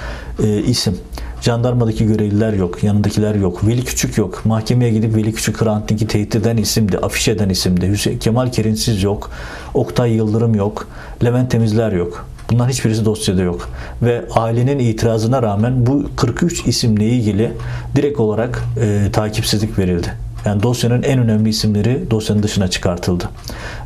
e, 0.43 0.57
isim. 0.57 0.97
Jandarmadaki 1.41 2.05
görevliler 2.05 2.53
yok, 2.53 2.83
yanındakiler 2.83 3.35
yok, 3.35 3.67
Veli 3.67 3.83
Küçük 3.83 4.17
yok. 4.17 4.45
Mahkemeye 4.45 4.91
gidip 4.91 5.15
Veli 5.15 5.33
Küçük 5.33 5.61
Hrant 5.61 5.89
Dink'i 5.89 6.07
tehdit 6.07 6.35
eden 6.35 6.57
isimdi, 6.57 6.97
afiş 6.97 7.27
eden 7.27 7.49
isimdi. 7.49 7.89
Hüseyin, 7.89 8.19
Kemal 8.19 8.51
Kerinsiz 8.51 9.03
yok, 9.03 9.31
Oktay 9.73 10.13
Yıldırım 10.13 10.55
yok, 10.55 10.87
Levent 11.23 11.51
Temizler 11.51 11.91
yok. 11.91 12.27
Bunların 12.51 12.69
hiçbirisi 12.69 13.05
dosyada 13.05 13.41
yok. 13.41 13.69
Ve 14.01 14.25
ailenin 14.35 14.79
itirazına 14.79 15.43
rağmen 15.43 15.85
bu 15.85 16.09
43 16.15 16.67
isimle 16.67 17.05
ilgili 17.05 17.51
direkt 17.95 18.19
olarak 18.19 18.63
e, 18.81 19.11
takipsizlik 19.13 19.79
verildi. 19.79 20.13
Yani 20.45 20.63
dosyanın 20.63 21.03
en 21.03 21.19
önemli 21.19 21.49
isimleri 21.49 22.11
dosyanın 22.11 22.43
dışına 22.43 22.67
çıkartıldı. 22.67 23.29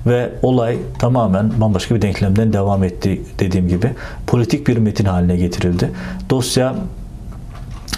Ve 0.08 0.30
olay 0.42 0.78
tamamen 1.00 1.62
bambaşka 1.62 1.96
bir 1.96 2.02
denklemden 2.02 2.54
devam 2.54 2.84
etti 2.84 3.22
dediğim 3.40 3.68
gibi. 3.68 3.92
Politik 4.28 4.68
bir 4.68 4.78
metin 4.78 5.06
haline 5.06 5.38
getirildi. 5.38 5.92
Dosya 6.30 6.76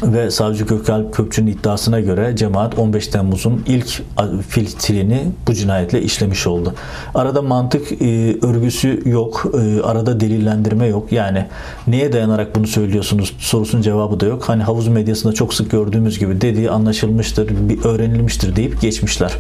ve 0.01 0.31
Savcı 0.31 0.65
Gökalp 0.65 1.13
Kökçü'nün 1.13 1.51
iddiasına 1.51 1.99
göre 1.99 2.35
cemaat 2.35 2.79
15 2.79 3.07
Temmuz'un 3.07 3.63
ilk 3.67 4.01
filtrini 4.47 5.23
bu 5.47 5.53
cinayetle 5.53 6.01
işlemiş 6.01 6.47
oldu. 6.47 6.73
Arada 7.15 7.41
mantık 7.41 8.01
e, 8.01 8.37
örgüsü 8.41 9.01
yok, 9.05 9.45
e, 9.53 9.81
arada 9.81 10.19
delillendirme 10.19 10.87
yok. 10.87 11.11
Yani 11.11 11.45
neye 11.87 12.13
dayanarak 12.13 12.55
bunu 12.55 12.67
söylüyorsunuz 12.67 13.35
sorusunun 13.39 13.81
cevabı 13.81 14.19
da 14.19 14.25
yok. 14.25 14.49
Hani 14.49 14.63
havuz 14.63 14.87
medyasında 14.87 15.33
çok 15.33 15.53
sık 15.53 15.71
gördüğümüz 15.71 16.19
gibi 16.19 16.41
dediği 16.41 16.69
anlaşılmıştır, 16.69 17.49
bir 17.69 17.85
öğrenilmiştir 17.85 18.55
deyip 18.55 18.81
geçmişler. 18.81 19.33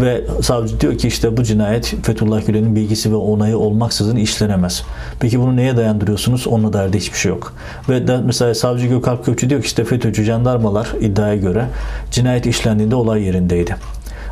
Ve 0.00 0.24
savcı 0.42 0.80
diyor 0.80 0.98
ki 0.98 1.08
işte 1.08 1.36
bu 1.36 1.42
cinayet 1.42 1.94
Fethullah 2.02 2.46
Gülen'in 2.46 2.76
bilgisi 2.76 3.12
ve 3.12 3.16
onayı 3.16 3.58
olmaksızın 3.58 4.16
işlenemez. 4.16 4.82
Peki 5.20 5.40
bunu 5.40 5.56
neye 5.56 5.76
dayandırıyorsunuz? 5.76 6.46
Onunla 6.46 6.72
dair 6.72 6.94
hiçbir 6.94 7.18
şey 7.18 7.28
yok. 7.30 7.54
Ve 7.88 8.08
de 8.08 8.16
mesela 8.16 8.54
savcı 8.54 8.86
Gökalp 8.86 9.24
Kökçü 9.24 9.50
diyor 9.50 9.60
ki 9.60 9.66
işte 9.66 9.84
FETÖ'cü 9.90 10.24
jandarmalar 10.24 10.88
iddiaya 11.00 11.36
göre 11.36 11.66
cinayet 12.10 12.46
işlendiğinde 12.46 12.94
olay 12.94 13.22
yerindeydi. 13.22 13.76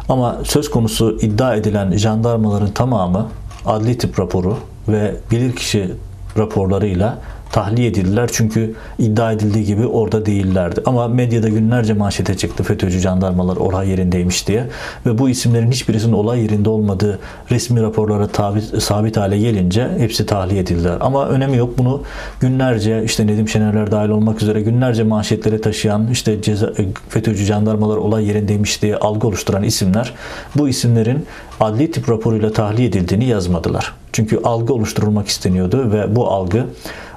Ama 0.08 0.36
söz 0.44 0.70
konusu 0.70 1.18
iddia 1.22 1.54
edilen 1.54 1.96
jandarmaların 1.96 2.70
tamamı 2.70 3.28
adli 3.66 3.98
tip 3.98 4.18
raporu 4.18 4.56
ve 4.88 5.14
bilirkişi 5.30 5.90
raporlarıyla 6.38 7.18
tahliye 7.52 7.88
edildiler. 7.88 8.30
Çünkü 8.32 8.74
iddia 8.98 9.32
edildiği 9.32 9.64
gibi 9.64 9.86
orada 9.86 10.26
değillerdi. 10.26 10.82
Ama 10.86 11.08
medyada 11.08 11.48
günlerce 11.48 11.92
manşete 11.92 12.36
çıktı 12.36 12.62
FETÖ'cü 12.62 12.98
jandarmalar 12.98 13.56
olay 13.56 13.88
yerindeymiş 13.88 14.48
diye. 14.48 14.64
Ve 15.06 15.18
bu 15.18 15.28
isimlerin 15.28 15.70
hiçbirisinin 15.70 16.12
olay 16.12 16.40
yerinde 16.42 16.68
olmadığı 16.68 17.18
resmi 17.50 17.82
raporlara 17.82 18.26
tabi, 18.26 18.60
sabit 18.60 19.16
hale 19.16 19.38
gelince 19.38 19.88
hepsi 19.98 20.26
tahliye 20.26 20.60
edildiler. 20.60 20.96
Ama 21.00 21.28
önemi 21.28 21.56
yok. 21.56 21.78
Bunu 21.78 22.02
günlerce 22.40 23.04
işte 23.04 23.26
Nedim 23.26 23.48
Şenerler 23.48 23.90
dahil 23.90 24.08
olmak 24.08 24.42
üzere 24.42 24.60
günlerce 24.60 25.02
manşetlere 25.02 25.60
taşıyan 25.60 26.08
işte 26.12 26.42
ceza, 26.42 26.72
FETÖ'cü 27.08 27.44
jandarmalar 27.44 27.96
olay 27.96 28.26
yerindeymiş 28.26 28.82
diye 28.82 28.96
algı 28.96 29.26
oluşturan 29.26 29.62
isimler 29.62 30.14
bu 30.56 30.68
isimlerin 30.68 31.26
adli 31.60 31.90
tip 31.90 32.08
raporuyla 32.08 32.52
tahliye 32.52 32.88
edildiğini 32.88 33.24
yazmadılar. 33.24 33.94
Çünkü 34.12 34.40
algı 34.44 34.74
oluşturulmak 34.74 35.28
isteniyordu 35.28 35.92
ve 35.92 36.16
bu 36.16 36.28
algı 36.28 36.66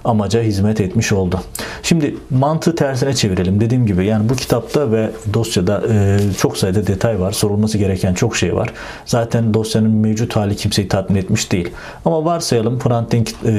amaca 0.06 0.42
hizmet 0.42 0.82
etmiş 0.82 1.12
oldu. 1.12 1.40
Şimdi 1.84 2.16
mantığı 2.30 2.76
tersine 2.76 3.14
çevirelim. 3.14 3.62
Dediğim 3.62 3.86
gibi 3.86 4.06
yani 4.06 4.30
bu 4.30 4.36
kitapta 4.36 4.92
ve 4.92 5.10
dosyada 5.34 5.84
e, 5.90 6.18
çok 6.38 6.58
sayıda 6.58 6.88
detay 6.88 7.20
var. 7.20 7.32
Sorulması 7.32 7.78
gereken 7.78 8.14
çok 8.14 8.36
şey 8.36 8.56
var. 8.56 8.70
Zaten 9.06 9.54
dosyanın 9.54 9.92
mevcut 9.92 10.36
hali 10.36 10.56
kimseyi 10.56 10.88
tatmin 10.88 11.16
etmiş 11.16 11.52
değil. 11.52 11.70
Ama 12.06 12.26
varsayalım 12.26 12.80
Hrant 12.80 13.12
Dink 13.12 13.30
e, 13.46 13.52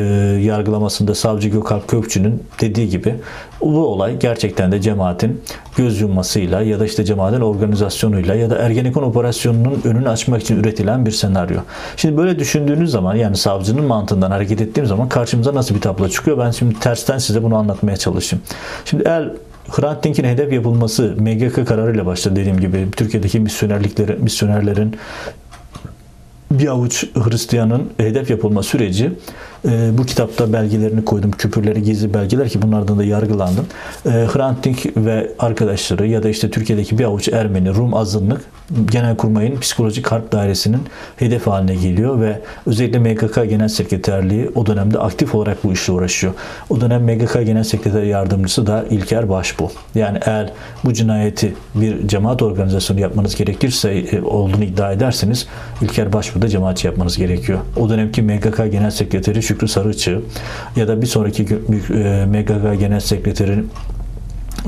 yargılamasında 0.43 1.15
savcı 1.15 1.49
Gökalp 1.49 1.89
Kökçü'nün 1.89 2.43
dediği 2.61 2.89
gibi 2.89 3.15
bu 3.61 3.87
olay 3.87 4.19
gerçekten 4.19 4.73
de 4.73 4.81
cemaatin 4.81 5.43
göz 5.77 6.01
yummasıyla 6.01 6.63
ya 6.63 6.81
da 6.81 6.87
işte 6.87 7.05
cemaatin 7.05 7.41
organizasyonuyla 7.41 8.35
ya 8.35 8.51
da 8.51 8.59
Ergenekon 8.59 9.03
operasyonunun 9.03 9.81
önünü 9.85 10.09
açmak 10.09 10.43
için 10.43 10.57
üretilen 10.57 11.07
bir 11.07 11.11
senaryo. 11.11 11.61
Şimdi 11.97 12.17
böyle 12.17 12.39
düşündüğünüz 12.39 12.91
zaman 12.91 13.15
yani 13.15 13.37
savcının 13.37 13.85
mantığından 13.85 14.31
hareket 14.31 14.61
ettiğim 14.61 14.87
zaman 14.87 15.09
karşımıza 15.09 15.55
nasıl 15.55 15.75
bir 15.75 15.81
tablo 15.81 16.09
çıkıyor? 16.09 16.32
Ben 16.39 16.51
şimdi 16.51 16.81
tersten 16.81 17.19
size 17.19 17.43
bunu 17.43 17.57
anlatmaya 17.57 17.97
çalışayım. 17.97 18.43
Şimdi 18.85 19.05
eğer 19.07 19.31
Hrant 19.69 20.05
Dink'in 20.05 20.25
hedef 20.25 20.53
yapılması 20.53 21.15
MGK 21.19 21.69
kararıyla 21.69 22.07
başladı 22.07 22.37
dediğim 22.37 22.61
gibi. 22.61 22.91
Türkiye'deki 22.97 23.41
misyonerlikleri, 23.41 24.13
misyonerlerin 24.13 24.97
bir 26.51 26.67
avuç 26.67 27.05
Hristiyanın 27.15 27.91
hedef 27.97 28.31
yapılma 28.31 28.63
süreci 28.63 29.13
e, 29.65 29.99
bu 29.99 30.07
kitapta 30.07 30.53
belgelerini 30.53 31.05
koydum. 31.05 31.31
Küpürleri 31.31 31.83
gizli 31.83 32.15
belgeler 32.15 32.49
ki 32.49 32.63
bunlardan 32.63 32.99
da 32.99 33.05
yargılandım. 33.05 33.67
E, 34.07 34.11
Hrant 34.11 34.65
Dink 34.65 34.97
ve 34.97 35.33
arkadaşları 35.39 36.07
ya 36.07 36.23
da 36.23 36.29
işte 36.29 36.51
Türkiye'deki 36.51 36.99
bir 36.99 37.05
avuç 37.05 37.29
Ermeni, 37.29 37.75
Rum 37.75 37.95
azınlık 37.95 38.41
Genelkurmay'ın 38.91 39.61
psikolojik 39.61 40.07
harp 40.07 40.33
dairesinin 40.33 40.81
hedef 41.17 41.47
haline 41.47 41.75
geliyor 41.75 42.21
ve 42.21 42.39
özellikle 42.67 42.99
MGK 42.99 43.35
Genel 43.35 43.69
Sekreterliği 43.69 44.51
o 44.55 44.67
dönemde 44.67 44.99
aktif 44.99 45.35
olarak 45.35 45.65
bu 45.65 45.73
işle 45.73 45.93
uğraşıyor. 45.93 46.33
O 46.71 46.81
dönem 46.81 47.03
MGK 47.03 47.33
Genel 47.33 47.65
Sekreter 47.65 48.03
Yardımcısı 48.03 48.67
da 48.67 48.85
İlker 48.91 49.29
Başbu. 49.29 49.71
Yani 49.95 50.19
eğer 50.27 50.51
bu 50.85 50.93
cinayeti 50.93 51.55
bir 51.75 52.09
cemaat 52.09 52.43
organizasyonu 52.43 53.01
yapmanız 53.01 53.35
gerekirse 53.35 53.91
e, 53.91 54.23
olduğunu 54.23 54.65
iddia 54.65 54.93
ederseniz 54.93 55.47
İlker 55.81 56.13
Başbu 56.13 56.43
da 56.43 56.49
cemaatçi 56.49 56.87
yapmanız 56.87 57.17
gerekiyor. 57.17 57.59
O 57.77 57.89
dönemki 57.89 58.23
MGK 58.23 58.57
Genel 58.73 58.91
Sekreteri 58.91 59.43
Şükrü 59.53 59.69
Sarıçı 59.69 60.21
ya 60.77 60.89
da 60.89 61.03
bir 61.03 61.07
sonraki 61.07 61.43
e, 61.43 62.27
MGK 62.27 62.81
Genel 62.81 63.01
Sekreteri 63.01 63.65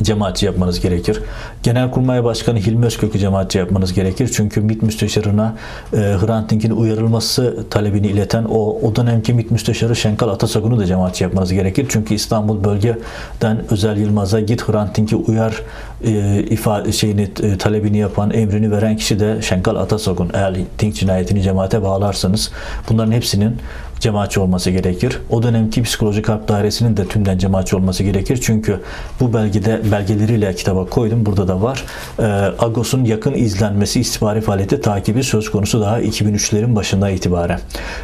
cemaatçi 0.02 0.46
yapmanız 0.46 0.80
gerekir. 0.80 1.22
Genelkurmay 1.62 2.24
Başkanı 2.24 2.58
Hilmi 2.58 2.86
Özkök'ü 2.86 3.18
cemaatçi 3.18 3.58
yapmanız 3.58 3.92
gerekir. 3.92 4.30
Çünkü 4.36 4.60
MİT 4.60 4.82
Müsteşarı'na 4.82 5.56
e, 5.92 5.96
Hrant 5.96 6.50
Dink'in 6.50 6.70
uyarılması 6.70 7.64
talebini 7.70 8.06
ileten 8.06 8.44
o, 8.44 8.78
o 8.82 8.96
dönemki 8.96 9.34
MİT 9.34 9.50
Müsteşarı 9.50 9.96
Şenkal 9.96 10.28
Atasagun'u 10.28 10.78
da 10.78 10.86
cemaatçi 10.86 11.24
yapmanız 11.24 11.52
gerekir. 11.52 11.86
Çünkü 11.88 12.14
İstanbul 12.14 12.64
bölgeden 12.64 13.62
Özel 13.70 13.96
Yılmaz'a 13.96 14.40
git 14.40 14.68
Hrant 14.68 14.96
Dink'i 14.96 15.16
uyar 15.16 15.62
e, 16.06 16.42
ifade 16.42 16.92
şeyini 16.92 17.28
e, 17.42 17.58
talebini 17.58 17.98
yapan, 17.98 18.30
emrini 18.30 18.70
veren 18.70 18.96
kişi 18.96 19.20
de 19.20 19.42
Şenkal 19.42 19.76
Atasagun. 19.76 20.30
Eğer 20.34 20.56
Dink 20.78 20.94
cinayetini 20.94 21.42
cemaate 21.42 21.82
bağlarsanız 21.82 22.50
bunların 22.88 23.12
hepsinin 23.12 23.56
cemaatçi 24.04 24.40
olması 24.40 24.70
gerekir. 24.70 25.18
O 25.30 25.42
dönemki 25.42 25.82
psikolojik 25.82 26.28
harp 26.28 26.48
dairesinin 26.48 26.96
de 26.96 27.08
tümden 27.08 27.38
cemaatçi 27.38 27.76
olması 27.76 28.02
gerekir. 28.02 28.38
Çünkü 28.42 28.80
bu 29.20 29.34
belgede 29.34 29.80
belgeleriyle 29.92 30.54
kitaba 30.54 30.86
koydum. 30.86 31.26
Burada 31.26 31.48
da 31.48 31.62
var. 31.62 31.84
E, 32.18 32.22
Agos'un 32.58 33.04
yakın 33.04 33.34
izlenmesi 33.34 34.00
istihbari 34.00 34.40
faaliyeti 34.40 34.80
takibi 34.80 35.22
söz 35.22 35.50
konusu 35.50 35.80
daha 35.80 36.00
2003'lerin 36.02 36.74
başından 36.76 37.10
itibaren. 37.10 37.60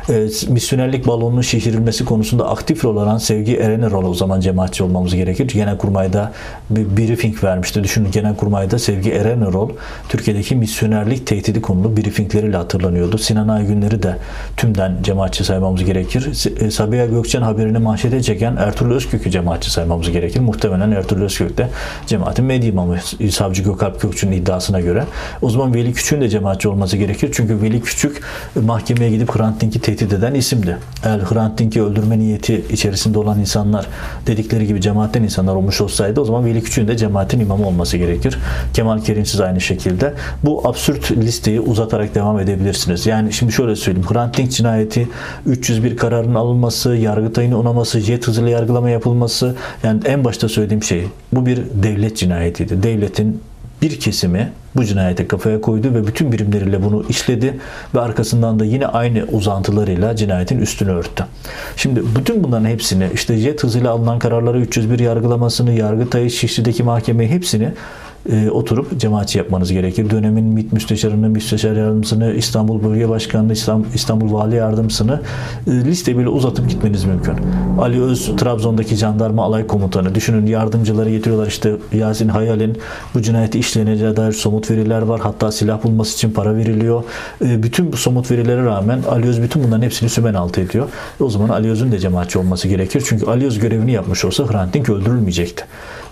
E, 0.08 0.26
misyonerlik 0.48 1.06
balonunun 1.06 1.40
şişirilmesi 1.40 2.04
konusunda 2.04 2.48
aktif 2.48 2.84
rol 2.84 2.96
alan 2.96 3.18
Sevgi 3.18 3.56
Eren'e 3.56 3.90
rol 3.90 4.04
o 4.04 4.14
zaman 4.14 4.40
cemaatçi 4.40 4.82
olmamız 4.82 5.14
gerekir. 5.14 5.48
Genelkurmay'da 5.48 6.32
bir 6.70 6.96
briefing 6.96 7.44
vermişti. 7.44 7.84
Düşünün 7.90 8.10
Genelkurmay'da 8.10 8.78
Sevgi 8.78 9.10
Eren'e 9.10 9.44
rol 9.44 9.70
Türkiye'deki 10.08 10.56
misyonerlik 10.56 11.26
tehdidi 11.26 11.60
konulu 11.60 11.96
briefingleriyle 11.96 12.56
hatırlanıyordu. 12.56 13.18
Sinan 13.18 13.48
Aygünler'i 13.48 14.02
de 14.02 14.16
tümden 14.56 14.96
cemaatçi 15.02 15.44
saymamız 15.44 15.84
gerekir. 15.84 16.46
E, 16.60 16.70
Sabiha 16.70 17.06
Gökçen 17.06 17.42
haberini 17.42 17.78
manşete 17.78 18.22
çeken 18.22 18.56
Ertuğrul 18.56 18.94
Özkök'ü 18.94 19.30
cemaatçi 19.30 19.70
saymamız 19.70 20.10
gerekir. 20.10 20.40
Muhtemelen 20.40 20.90
Ertuğrul 20.90 21.22
Özkök 21.22 21.58
de 21.58 21.68
cemaatin 22.06 22.44
medya 22.44 22.68
imamı 22.68 22.96
Savcı 23.30 23.62
Gökalp 23.62 24.02
Gökçü'nün 24.02 24.32
iddiasına 24.32 24.80
göre. 24.80 25.04
O 25.42 25.50
zaman 25.50 25.74
Veli 25.74 25.92
Küçük'ün 25.92 26.20
de 26.20 26.28
cemaatçi 26.28 26.68
olması 26.68 26.96
gerekir. 26.96 27.30
Çünkü 27.32 27.62
Veli 27.62 27.82
Küçük 27.82 28.22
mahkemeye 28.54 29.10
gidip 29.10 29.36
Hrant 29.36 29.60
Dink'i 29.60 29.80
tehdit 29.80 30.12
eden 30.12 30.34
isimdi. 30.34 30.78
Eğer 31.04 31.20
Hrant 31.20 31.58
Dink'i 31.58 31.82
öldürme 31.82 32.18
niyeti 32.18 32.64
içerisinde 32.70 33.18
olan 33.18 33.40
insanlar 33.40 33.86
dedikleri 34.26 34.66
gibi 34.66 34.80
cemaatten 34.80 35.22
insanlar 35.22 35.54
olmuş 35.54 35.80
olsaydı 35.80 36.20
o 36.20 36.24
zaman 36.24 36.44
Veli 36.44 36.62
Küçük'ün 36.62 36.88
de 36.88 36.96
cemaatin 36.96 37.40
imamı 37.40 37.66
olması 37.66 37.79
gerekir. 37.98 38.38
Kemal 38.74 39.00
Kerimsiz 39.00 39.40
aynı 39.40 39.60
şekilde. 39.60 40.14
Bu 40.42 40.68
absürt 40.68 41.10
listeyi 41.10 41.60
uzatarak 41.60 42.14
devam 42.14 42.38
edebilirsiniz. 42.38 43.06
Yani 43.06 43.32
şimdi 43.32 43.52
şöyle 43.52 43.76
söyleyeyim. 43.76 44.08
Hrant 44.12 44.38
Dink 44.38 44.52
cinayeti 44.52 45.08
300 45.46 45.84
bir 45.84 45.96
kararın 45.96 46.34
alınması, 46.34 46.96
Yargıtay'ın 46.96 47.52
onaması, 47.52 48.00
jet 48.00 48.26
hızıyla 48.26 48.50
yargılama 48.50 48.90
yapılması 48.90 49.56
yani 49.82 50.00
en 50.04 50.24
başta 50.24 50.48
söylediğim 50.48 50.82
şey 50.82 51.04
bu 51.32 51.46
bir 51.46 51.58
devlet 51.74 52.16
cinayetiydi. 52.16 52.82
Devletin 52.82 53.40
bir 53.82 54.00
kesimi 54.00 54.52
bu 54.76 54.84
cinayete 54.84 55.28
kafaya 55.28 55.60
koydu 55.60 55.94
ve 55.94 56.06
bütün 56.06 56.32
birimleriyle 56.32 56.82
bunu 56.82 57.04
işledi 57.08 57.60
ve 57.94 58.00
arkasından 58.00 58.58
da 58.60 58.64
yine 58.64 58.86
aynı 58.86 59.24
uzantılarıyla 59.24 60.16
cinayetin 60.16 60.58
üstünü 60.58 60.90
örttü. 60.90 61.24
Şimdi 61.76 62.02
bütün 62.18 62.44
bunların 62.44 62.64
hepsini 62.64 63.08
işte 63.14 63.36
jet 63.36 63.64
hızıyla 63.64 63.90
alınan 63.90 64.18
kararları 64.18 64.60
301 64.60 64.98
yargılamasını, 64.98 65.72
Yargıtay'ı, 65.72 66.30
Şişli'deki 66.30 66.82
mahkemeyi 66.82 67.30
hepsini 67.30 67.72
e, 68.28 68.50
oturup 68.50 69.00
cemaatçi 69.00 69.38
yapmanız 69.38 69.72
gerekir. 69.72 70.10
Dönemin 70.10 70.44
MİT 70.44 70.72
müsteşarını, 70.72 71.28
müsteşar 71.28 71.76
yardımcısını, 71.76 72.32
İstanbul 72.32 72.82
Bölge 72.82 73.08
Başkanı'nı, 73.08 73.52
İstanbul 73.94 74.32
Vali 74.32 74.56
Yardımcısını 74.56 75.20
e, 75.66 75.70
liste 75.70 76.18
bile 76.18 76.28
uzatıp 76.28 76.68
gitmeniz 76.68 77.04
mümkün. 77.04 77.34
Ali 77.80 78.02
Öz, 78.02 78.36
Trabzon'daki 78.36 78.96
jandarma 78.96 79.44
alay 79.44 79.66
komutanı. 79.66 80.14
Düşünün 80.14 80.46
yardımcıları 80.46 81.10
getiriyorlar 81.10 81.46
işte 81.46 81.76
Yasin 81.92 82.28
Hayal'in 82.28 82.78
bu 83.14 83.22
cinayeti 83.22 83.58
işleneceğe 83.58 84.16
dair 84.16 84.32
somut 84.32 84.70
veriler 84.70 85.02
var. 85.02 85.20
Hatta 85.20 85.52
silah 85.52 85.84
bulması 85.84 86.14
için 86.14 86.30
para 86.30 86.56
veriliyor. 86.56 87.04
E, 87.44 87.62
bütün 87.62 87.92
bu 87.92 87.96
somut 87.96 88.30
verilere 88.30 88.64
rağmen 88.64 89.02
Ali 89.10 89.28
Öz 89.28 89.42
bütün 89.42 89.64
bunların 89.64 89.82
hepsini 89.82 90.08
sümen 90.08 90.34
altı 90.34 90.60
ediyor. 90.60 90.88
E, 91.20 91.24
o 91.24 91.30
zaman 91.30 91.48
Ali 91.48 91.70
Öz'ün 91.70 91.92
de 91.92 91.98
cemaatçi 91.98 92.38
olması 92.38 92.68
gerekir. 92.68 93.02
Çünkü 93.06 93.26
Ali 93.26 93.46
Öz 93.46 93.58
görevini 93.58 93.92
yapmış 93.92 94.24
olsa 94.24 94.44
Hrant 94.52 94.74
Dink 94.74 94.90
öldürülmeyecekti. 94.90 95.64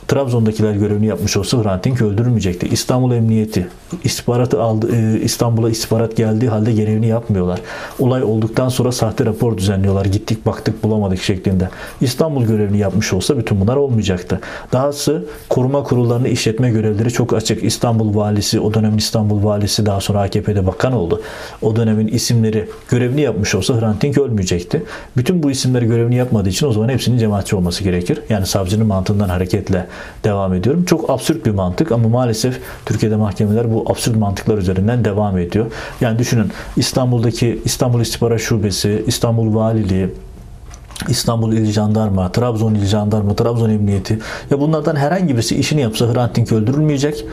Trabzon'dakiler 0.09 0.73
görevini 0.73 1.07
yapmış 1.07 1.37
olsa 1.37 1.65
Hrant 1.65 1.85
Dink 1.85 2.03
öldürülmeyecekti. 2.03 2.69
İstanbul 2.69 3.13
Emniyeti 3.13 3.69
istihbaratı 4.05 4.63
aldı, 4.63 4.97
e, 4.97 5.21
İstanbul'a 5.21 5.71
istihbarat 5.71 6.17
geldiği 6.17 6.49
halde 6.49 6.73
görevini 6.73 7.07
yapmıyorlar. 7.07 7.61
Olay 7.99 8.23
olduktan 8.23 8.69
sonra 8.69 8.93
sahte 8.93 9.25
rapor 9.25 9.57
düzenliyorlar. 9.57 10.05
Gittik 10.05 10.47
baktık 10.47 10.83
bulamadık 10.85 11.23
şeklinde. 11.23 11.69
İstanbul 12.01 12.45
görevini 12.45 12.79
yapmış 12.79 13.13
olsa 13.13 13.39
bütün 13.39 13.61
bunlar 13.61 13.77
olmayacaktı. 13.77 14.41
Dahası 14.73 15.25
koruma 15.49 15.83
kurullarını 15.83 16.29
işletme 16.29 16.71
görevleri 16.71 17.11
çok 17.13 17.33
açık. 17.33 17.65
İstanbul 17.65 18.15
valisi, 18.15 18.61
o 18.61 18.75
dönemin 18.75 18.99
İstanbul 18.99 19.45
valisi 19.45 19.87
daha 19.87 20.01
sonra 20.01 20.21
AKP'de 20.21 20.67
bakan 20.67 20.93
oldu. 20.93 21.23
O 21.63 21.77
dönemin 21.77 22.09
isimleri 22.09 22.69
görevini 22.91 23.21
yapmış 23.21 23.55
olsa 23.55 23.81
Hrant 23.81 24.03
Dink 24.03 24.19
ölmeyecekti. 24.19 24.83
Bütün 25.17 25.43
bu 25.43 25.51
isimleri 25.51 25.87
görevini 25.87 26.15
yapmadığı 26.15 26.49
için 26.49 26.67
o 26.67 26.73
zaman 26.73 26.89
hepsinin 26.89 27.19
cemaatçi 27.19 27.57
olması 27.57 27.85
gerekir. 27.85 28.21
Yani 28.29 28.47
savcının 28.47 28.87
mantığından 28.87 29.29
hareketle 29.29 29.87
devam 30.25 30.55
ediyorum. 30.55 30.85
Çok 30.85 31.11
absürt 31.11 31.47
bir 31.47 31.51
mantık 31.51 31.93
ama 31.93 32.09
maalesef 32.09 32.61
Türkiye'de 32.87 33.17
mahkemeler 33.17 33.75
bu 33.75 33.85
absürt 33.91 34.17
mantıklar 34.17 34.59
üzerinden 34.59 35.05
devam 35.05 35.39
ediyor. 35.39 35.67
Yani 36.01 36.19
düşünün 36.19 36.51
İstanbul'daki 36.77 37.63
İstanbul 37.65 38.01
İstihbarat 38.01 38.41
Şubesi, 38.41 39.05
İstanbul 39.07 39.55
Valiliği, 39.55 40.09
İstanbul 41.09 41.53
İl 41.53 41.73
Jandarma, 41.73 42.33
Trabzon 42.33 42.75
İl 42.75 42.87
Jandarma, 42.87 43.37
Trabzon 43.37 43.71
Emniyeti 43.71 44.19
ya 44.51 44.61
bunlardan 44.61 44.97
herhangi 44.97 45.35
birisi 45.35 45.57
işini 45.57 45.81
yapsa 45.81 46.15
Hrant 46.15 46.37
Dink 46.37 46.53
öldürülmeyecek. 46.53 47.25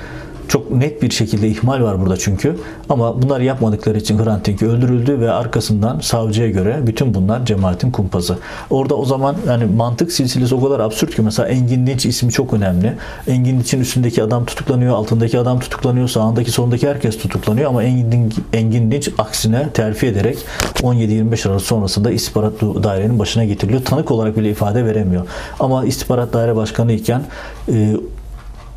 Çok 0.47 0.71
net 0.71 1.01
bir 1.01 1.09
şekilde 1.09 1.47
ihmal 1.49 1.83
var 1.83 2.01
burada 2.01 2.17
çünkü. 2.17 2.57
Ama 2.89 3.21
bunlar 3.21 3.39
yapmadıkları 3.39 3.97
için 3.97 4.19
Hrant 4.19 4.45
Dink 4.45 4.63
öldürüldü 4.63 5.19
ve 5.19 5.31
arkasından 5.31 5.99
savcıya 5.99 6.49
göre 6.49 6.79
bütün 6.87 7.13
bunlar 7.13 7.45
cemaatin 7.45 7.91
kumpası. 7.91 8.37
Orada 8.69 8.95
o 8.95 9.05
zaman 9.05 9.35
yani 9.47 9.65
mantık 9.65 10.11
silsilesi 10.11 10.55
o 10.55 10.63
kadar 10.63 10.79
absürt 10.79 11.15
ki 11.15 11.21
mesela 11.21 11.49
Engin 11.49 11.87
Dinç 11.87 12.05
ismi 12.05 12.31
çok 12.31 12.53
önemli. 12.53 12.93
Engin 13.27 13.59
Dinç'in 13.59 13.79
üstündeki 13.79 14.23
adam 14.23 14.45
tutuklanıyor, 14.45 14.95
altındaki 14.95 15.39
adam 15.39 15.59
tutuklanıyor, 15.59 16.07
sağındaki 16.07 16.51
solundaki 16.51 16.87
herkes 16.87 17.17
tutuklanıyor 17.17 17.69
ama 17.69 17.83
Engin, 17.83 18.11
Dinç, 18.11 18.33
Engin 18.53 18.91
Dinç 18.91 19.09
aksine 19.17 19.69
terfi 19.69 20.07
ederek 20.07 20.37
17-25 20.81 21.47
Aralık 21.47 21.61
sonrasında 21.61 22.11
istihbarat 22.11 22.61
dairenin 22.61 23.19
başına 23.19 23.45
getiriliyor. 23.45 23.85
Tanık 23.85 24.11
olarak 24.11 24.37
bile 24.37 24.49
ifade 24.49 24.85
veremiyor. 24.85 25.27
Ama 25.59 25.85
istihbarat 25.85 26.33
daire 26.33 26.55
başkanı 26.55 26.91
iken 26.91 27.21
e, 27.69 27.95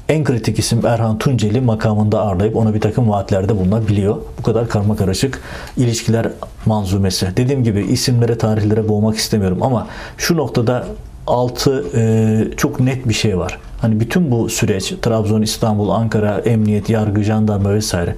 en 0.09 0.25
kritik 0.25 0.59
isim 0.59 0.87
Erhan 0.87 1.18
Tunceli 1.18 1.61
makamında 1.61 2.21
ağırlayıp 2.21 2.57
ona 2.57 2.75
bir 2.75 2.81
takım 2.81 3.09
vaatlerde 3.09 3.57
bulunabiliyor. 3.57 4.16
Bu 4.38 4.42
kadar 4.42 4.68
karma 4.68 4.97
karışık 4.97 5.40
ilişkiler 5.77 6.29
manzumesi. 6.66 7.29
Dediğim 7.37 7.64
gibi 7.64 7.81
isimlere, 7.81 8.38
tarihlere 8.38 8.88
boğmak 8.88 9.16
istemiyorum 9.16 9.62
ama 9.62 9.87
şu 10.18 10.37
noktada 10.37 10.87
altı 11.27 11.85
e, 11.94 12.57
çok 12.57 12.81
net 12.81 13.09
bir 13.09 13.14
şey 13.14 13.38
var. 13.38 13.59
Hani 13.81 14.01
bütün 14.01 14.31
bu 14.31 14.49
süreç 14.49 14.94
Trabzon, 15.03 15.42
İstanbul, 15.42 15.88
Ankara, 15.88 16.38
emniyet, 16.38 16.90
yargı, 16.90 17.23
jandarma 17.23 17.75
vesaire 17.75 18.14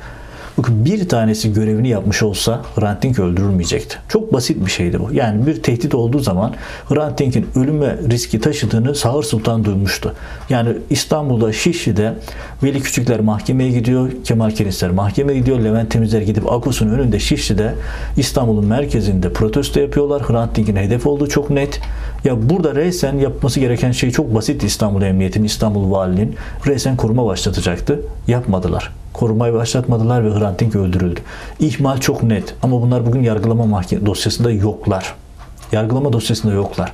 Bakın 0.60 0.84
bir 0.84 1.08
tanesi 1.08 1.52
görevini 1.52 1.88
yapmış 1.88 2.22
olsa 2.22 2.62
Hrant 2.76 3.02
Dink 3.02 3.18
öldürülmeyecekti. 3.18 3.96
Çok 4.08 4.32
basit 4.32 4.66
bir 4.66 4.70
şeydi 4.70 5.00
bu. 5.00 5.12
Yani 5.12 5.46
bir 5.46 5.62
tehdit 5.62 5.94
olduğu 5.94 6.18
zaman 6.18 6.54
Hrant 6.88 7.18
Dink'in 7.18 7.46
ölüme 7.56 7.96
riski 8.10 8.40
taşıdığını 8.40 8.94
Sağır 8.94 9.22
Sultan 9.22 9.64
duymuştu. 9.64 10.14
Yani 10.50 10.68
İstanbul'da 10.90 11.52
Şişli'de 11.52 12.14
Veli 12.62 12.80
Küçükler 12.80 13.20
mahkemeye 13.20 13.70
gidiyor, 13.70 14.10
Kemal 14.24 14.50
Kerisler 14.50 14.90
mahkemeye 14.90 15.38
gidiyor, 15.38 15.60
Levent 15.60 15.90
Temizler 15.90 16.22
gidip 16.22 16.52
Akos'un 16.52 16.88
önünde 16.88 17.18
Şişli'de 17.18 17.74
İstanbul'un 18.16 18.66
merkezinde 18.66 19.32
protesto 19.32 19.80
yapıyorlar. 19.80 20.22
Hrant 20.22 20.56
Dink'in 20.56 20.76
hedef 20.76 21.06
olduğu 21.06 21.28
çok 21.28 21.50
net. 21.50 21.80
Ya 22.24 22.50
burada 22.50 22.74
resen 22.74 23.18
yapması 23.18 23.60
gereken 23.60 23.92
şey 23.92 24.10
çok 24.10 24.34
basit 24.34 24.64
İstanbul 24.64 25.02
Emniyeti'nin, 25.02 25.44
İstanbul 25.44 25.90
Valiliğin 25.90 26.36
resen 26.66 26.96
koruma 26.96 27.26
başlatacaktı. 27.26 28.00
Yapmadılar. 28.28 28.92
Korumayı 29.12 29.54
başlatmadılar 29.54 30.24
ve 30.24 30.38
Hrant 30.38 30.60
Dink 30.60 30.76
öldürüldü. 30.76 31.20
İhmal 31.60 31.98
çok 31.98 32.22
net 32.22 32.54
ama 32.62 32.82
bunlar 32.82 33.06
bugün 33.06 33.22
yargılama 33.22 33.66
mahkeme 33.66 34.06
dosyasında 34.06 34.50
yoklar. 34.50 35.14
Yargılama 35.72 36.12
dosyasında 36.12 36.52
yoklar. 36.52 36.92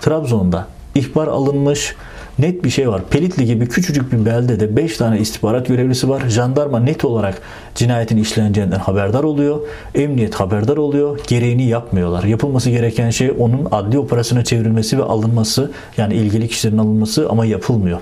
Trabzon'da 0.00 0.66
ihbar 0.94 1.26
alınmış, 1.26 1.94
net 2.38 2.64
bir 2.64 2.70
şey 2.70 2.88
var. 2.88 3.02
Pelitli 3.10 3.44
gibi 3.44 3.68
küçücük 3.68 4.12
bir 4.12 4.26
beldede 4.26 4.76
5 4.76 4.96
tane 4.96 5.18
istihbarat 5.18 5.66
görevlisi 5.66 6.08
var. 6.08 6.22
Jandarma 6.28 6.80
net 6.80 7.04
olarak 7.04 7.42
cinayetin 7.74 8.16
işleneceğinden 8.16 8.78
haberdar 8.78 9.24
oluyor. 9.24 9.60
Emniyet 9.94 10.34
haberdar 10.34 10.76
oluyor. 10.76 11.20
Gereğini 11.26 11.66
yapmıyorlar. 11.66 12.24
Yapılması 12.24 12.70
gereken 12.70 13.10
şey 13.10 13.34
onun 13.38 13.68
adli 13.70 13.98
operasyona 13.98 14.44
çevrilmesi 14.44 14.98
ve 14.98 15.02
alınması. 15.02 15.70
Yani 15.96 16.14
ilgili 16.14 16.48
kişilerin 16.48 16.78
alınması 16.78 17.28
ama 17.30 17.46
yapılmıyor. 17.46 17.98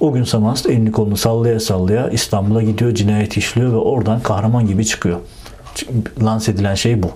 O 0.00 0.12
gün 0.12 0.24
Samast 0.24 0.66
elini 0.66 0.92
kolunu 0.92 1.16
sallaya 1.16 1.60
sallaya 1.60 2.08
İstanbul'a 2.08 2.62
gidiyor, 2.62 2.94
cinayet 2.94 3.36
işliyor 3.36 3.72
ve 3.72 3.76
oradan 3.76 4.20
kahraman 4.20 4.66
gibi 4.66 4.86
çıkıyor. 4.86 5.18
Lanse 6.22 6.52
edilen 6.52 6.74
şey 6.74 7.02
bu. 7.02 7.10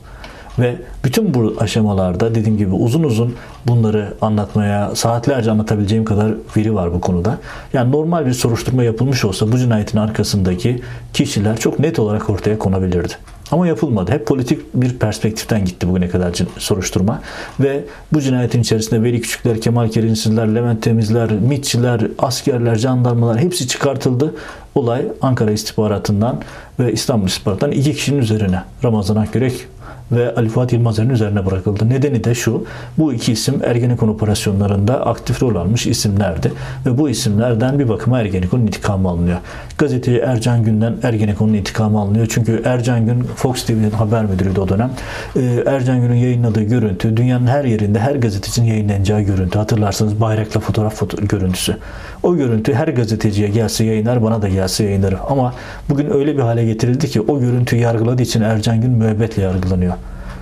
Ve 0.59 0.77
bütün 1.05 1.35
bu 1.35 1.55
aşamalarda 1.61 2.35
dediğim 2.35 2.59
gibi 2.59 2.75
uzun 2.75 3.03
uzun 3.03 3.35
bunları 3.67 4.15
anlatmaya, 4.21 4.95
saatlerce 4.95 5.51
anlatabileceğim 5.51 6.05
kadar 6.05 6.33
veri 6.57 6.75
var 6.75 6.95
bu 6.95 7.01
konuda. 7.01 7.39
Yani 7.73 7.93
normal 7.93 8.27
bir 8.27 8.33
soruşturma 8.33 8.83
yapılmış 8.83 9.25
olsa 9.25 9.53
bu 9.53 9.59
cinayetin 9.59 9.99
arkasındaki 9.99 10.83
kişiler 11.13 11.57
çok 11.57 11.79
net 11.79 11.99
olarak 11.99 12.31
ortaya 12.31 12.59
konabilirdi. 12.59 13.13
Ama 13.51 13.67
yapılmadı. 13.67 14.13
Hep 14.13 14.27
politik 14.27 14.75
bir 14.75 14.99
perspektiften 14.99 15.65
gitti 15.65 15.89
bugüne 15.89 16.09
kadar 16.09 16.33
soruşturma. 16.59 17.23
Ve 17.61 17.85
bu 18.13 18.21
cinayetin 18.21 18.61
içerisinde 18.61 19.03
Veli 19.03 19.21
Küçükler, 19.21 19.61
Kemal 19.61 19.89
Kerinsizler, 19.89 20.55
Levent 20.55 20.83
Temizler, 20.83 21.31
MİTçiler, 21.31 22.01
askerler, 22.19 22.75
jandarmalar 22.75 23.39
hepsi 23.39 23.69
çıkartıldı. 23.69 24.35
Olay 24.75 25.03
Ankara 25.23 25.51
istihbaratından 25.51 26.41
ve 26.81 26.93
İstanbul 26.93 27.27
istihbaratından 27.27 27.73
iki 27.73 27.95
kişinin 27.95 28.19
üzerine. 28.19 28.63
Ramazan 28.85 29.17
Akgürek 29.17 29.67
ve 30.13 30.35
Ali 30.35 30.49
Fuat 30.49 30.73
Yılmazer'in 30.73 31.11
üzerine 31.11 31.47
bırakıldı. 31.47 31.91
Nedeni 31.91 32.25
de 32.25 32.35
şu, 32.35 32.65
bu 32.99 33.13
iki 33.13 33.33
isim 33.33 33.63
Ergenekon 33.65 34.09
operasyonlarında 34.09 35.07
aktif 35.07 35.43
rol 35.43 35.55
almış 35.55 35.87
isimlerdi 35.87 36.53
ve 36.87 36.99
bu 36.99 37.11
isimlerden 37.11 37.79
bir 37.79 37.89
bakıma 37.89 38.21
Ergenekon'un 38.21 38.67
intikamı 38.67 39.09
alınıyor. 39.09 39.39
Gazeteci 39.79 40.19
Ercan 40.19 40.65
Gün'den 40.65 40.95
Ergenekon'un 41.03 41.55
intikamı 41.55 42.01
alınıyor. 42.01 42.27
Çünkü 42.31 42.63
Ercan 42.65 43.07
Gün 43.07 43.23
Fox 43.23 43.67
TV'nin 43.67 43.91
haber 43.91 44.25
müdürüydü 44.25 44.61
o 44.61 44.69
dönem. 44.69 44.91
Ee, 45.37 45.63
Ercan 45.67 46.01
Gün'ün 46.01 46.15
yayınladığı 46.15 46.63
görüntü 46.63 47.17
dünyanın 47.17 47.47
her 47.47 47.65
yerinde 47.65 47.99
her 47.99 48.15
gazetecinin 48.15 48.67
yayınlanacağı 48.67 49.21
görüntü. 49.21 49.59
Hatırlarsanız 49.59 50.21
bayrakla 50.21 50.61
fotoğraf 50.61 50.95
foto 50.95 51.17
görüntüsü. 51.17 51.77
O 52.23 52.37
görüntü 52.37 52.75
her 52.75 52.89
gazeteciye 52.89 53.49
gelse 53.49 53.85
yayınlar, 53.85 54.23
bana 54.23 54.43
da 54.43 54.49
gelse 54.49 54.85
yayınlar. 54.85 55.15
Ama 55.29 55.55
bugün 55.89 56.11
öyle 56.11 56.37
bir 56.37 56.43
hale 56.43 56.65
getirildi 56.65 57.09
ki 57.09 57.21
o 57.21 57.41
görüntüyü 57.41 57.83
yargıladığı 57.83 58.23
için 58.23 58.41
Ercan 58.43 58.81
Gün 58.81 58.91
müebbetle 58.91 59.43
yargılanıyor. 59.43 59.96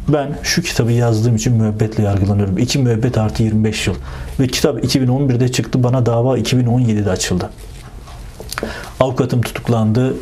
Ben 0.09 0.38
şu 0.43 0.62
kitabı 0.62 0.93
yazdığım 0.93 1.37
için 1.37 1.53
müebbetle 1.53 2.03
yargılanıyorum. 2.03 2.59
2 2.59 2.79
müebbet 2.79 3.19
artı 3.19 3.43
25 3.43 3.87
yıl. 3.87 3.95
Ve 4.40 4.47
kitap 4.47 4.85
2011'de 4.85 5.53
çıktı. 5.53 5.83
Bana 5.83 6.07
dava 6.07 6.38
2017'de 6.38 7.11
açıldı. 7.11 7.51
Avukatım 9.01 9.40
tutuklandı. 9.40 10.14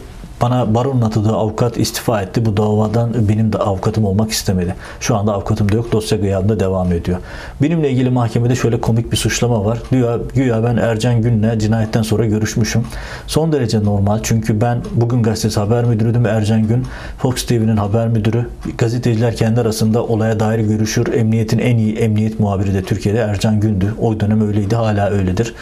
Bana 0.42 0.74
baronun 0.74 1.02
atadığı 1.02 1.33
avukat 1.33 1.78
istifa 1.78 2.22
etti. 2.22 2.46
Bu 2.46 2.57
davadan 2.57 3.28
benim 3.28 3.52
de 3.52 3.59
avukatım 3.59 4.05
olmak 4.05 4.31
istemedi. 4.31 4.74
Şu 5.00 5.16
anda 5.16 5.33
avukatım 5.33 5.72
da 5.72 5.76
yok. 5.76 5.92
Dosya 5.92 6.18
gıyabında 6.18 6.61
devam 6.61 6.92
ediyor. 6.92 7.18
Benimle 7.62 7.90
ilgili 7.90 8.11
mahkemede 8.11 8.55
şöyle 8.55 8.81
komik 8.81 9.12
bir 9.12 9.16
suçlama 9.16 9.64
var. 9.64 9.78
Güya, 9.90 10.18
güya 10.35 10.64
ben 10.64 10.76
Ercan 10.76 11.22
Gün'le 11.22 11.59
cinayetten 11.59 12.02
sonra 12.02 12.26
görüşmüşüm. 12.26 12.85
Son 13.26 13.52
derece 13.52 13.85
normal. 13.85 14.18
Çünkü 14.22 14.61
ben 14.61 14.78
bugün 14.94 15.22
gazetesi 15.22 15.61
haber 15.61 15.85
müdürüydüm. 15.85 16.26
Ercan 16.26 16.68
Gün 16.68 16.87
Fox 17.18 17.46
TV'nin 17.46 17.76
haber 17.76 18.09
müdürü. 18.09 18.46
Gazeteciler 18.78 19.37
kendi 19.37 19.61
arasında 19.61 20.05
olaya 20.05 20.40
dair 20.40 20.59
görüşür. 20.59 21.14
Emniyetin 21.14 21.59
en 21.59 21.76
iyi 21.76 21.96
emniyet 21.96 22.40
muhabiri 22.40 22.74
de 22.74 22.83
Türkiye'de 22.83 23.18
Ercan 23.18 23.61
Gün'dü. 23.61 23.94
O 24.00 24.20
dönem 24.20 24.48
öyleydi. 24.48 24.76
Hala 24.76 25.11
öyledir. 25.11 25.55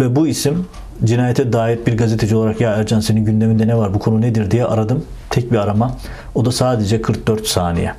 Ve 0.00 0.16
bu 0.16 0.26
isim 0.26 0.66
cinayete 1.04 1.52
dair 1.52 1.78
bir 1.86 1.96
gazeteci 1.96 2.36
olarak 2.36 2.60
ya 2.60 2.70
Ercan 2.72 3.00
senin 3.00 3.24
gündeminde 3.24 3.66
ne 3.66 3.76
var 3.76 3.94
bu 3.94 3.98
konu 3.98 4.20
nedir 4.20 4.50
diye 4.50 4.64
aradım. 4.64 5.04
Tek 5.30 5.52
bir 5.52 5.56
arama. 5.56 5.96
O 6.34 6.44
da 6.44 6.52
sadece 6.52 7.02
44 7.02 7.46
saniye. 7.46 7.94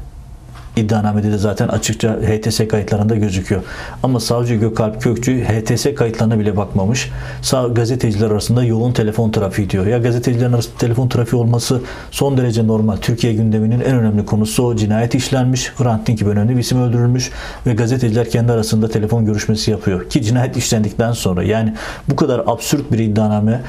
İddianamede 0.75 1.31
de 1.31 1.37
zaten 1.37 1.67
açıkça 1.67 2.13
HTS 2.13 2.67
kayıtlarında 2.67 3.15
gözüküyor. 3.15 3.63
Ama 4.03 4.19
savcı 4.19 4.55
Gökalp 4.55 5.01
Kökçü 5.01 5.43
HTS 5.43 5.95
kayıtlarına 5.95 6.39
bile 6.39 6.57
bakmamış. 6.57 7.11
Sağ 7.41 7.67
gazeteciler 7.67 8.31
arasında 8.31 8.63
yoğun 8.63 8.93
telefon 8.93 9.31
trafiği 9.31 9.69
diyor. 9.69 9.85
Ya 9.85 9.97
gazetecilerin 9.97 10.53
arasında 10.53 10.77
telefon 10.77 11.09
trafiği 11.09 11.41
olması 11.41 11.81
son 12.11 12.37
derece 12.37 12.67
normal. 12.67 12.97
Türkiye 12.97 13.33
gündeminin 13.33 13.79
en 13.79 13.95
önemli 13.95 14.25
konusu 14.25 14.63
o. 14.63 14.75
Cinayet 14.75 15.15
işlenmiş. 15.15 15.71
Hrant 15.77 16.07
Dink 16.07 16.19
gibi 16.19 16.29
önemli 16.29 16.55
bir 16.55 16.59
isim 16.59 16.81
öldürülmüş 16.81 17.31
ve 17.67 17.73
gazeteciler 17.73 18.29
kendi 18.29 18.51
arasında 18.51 18.89
telefon 18.89 19.25
görüşmesi 19.25 19.71
yapıyor. 19.71 20.09
Ki 20.09 20.21
cinayet 20.21 20.57
işlendikten 20.57 21.11
sonra 21.11 21.43
yani 21.43 21.73
bu 22.09 22.15
kadar 22.15 22.39
absürt 22.47 22.91
bir 22.91 22.99
iddianame 22.99 23.61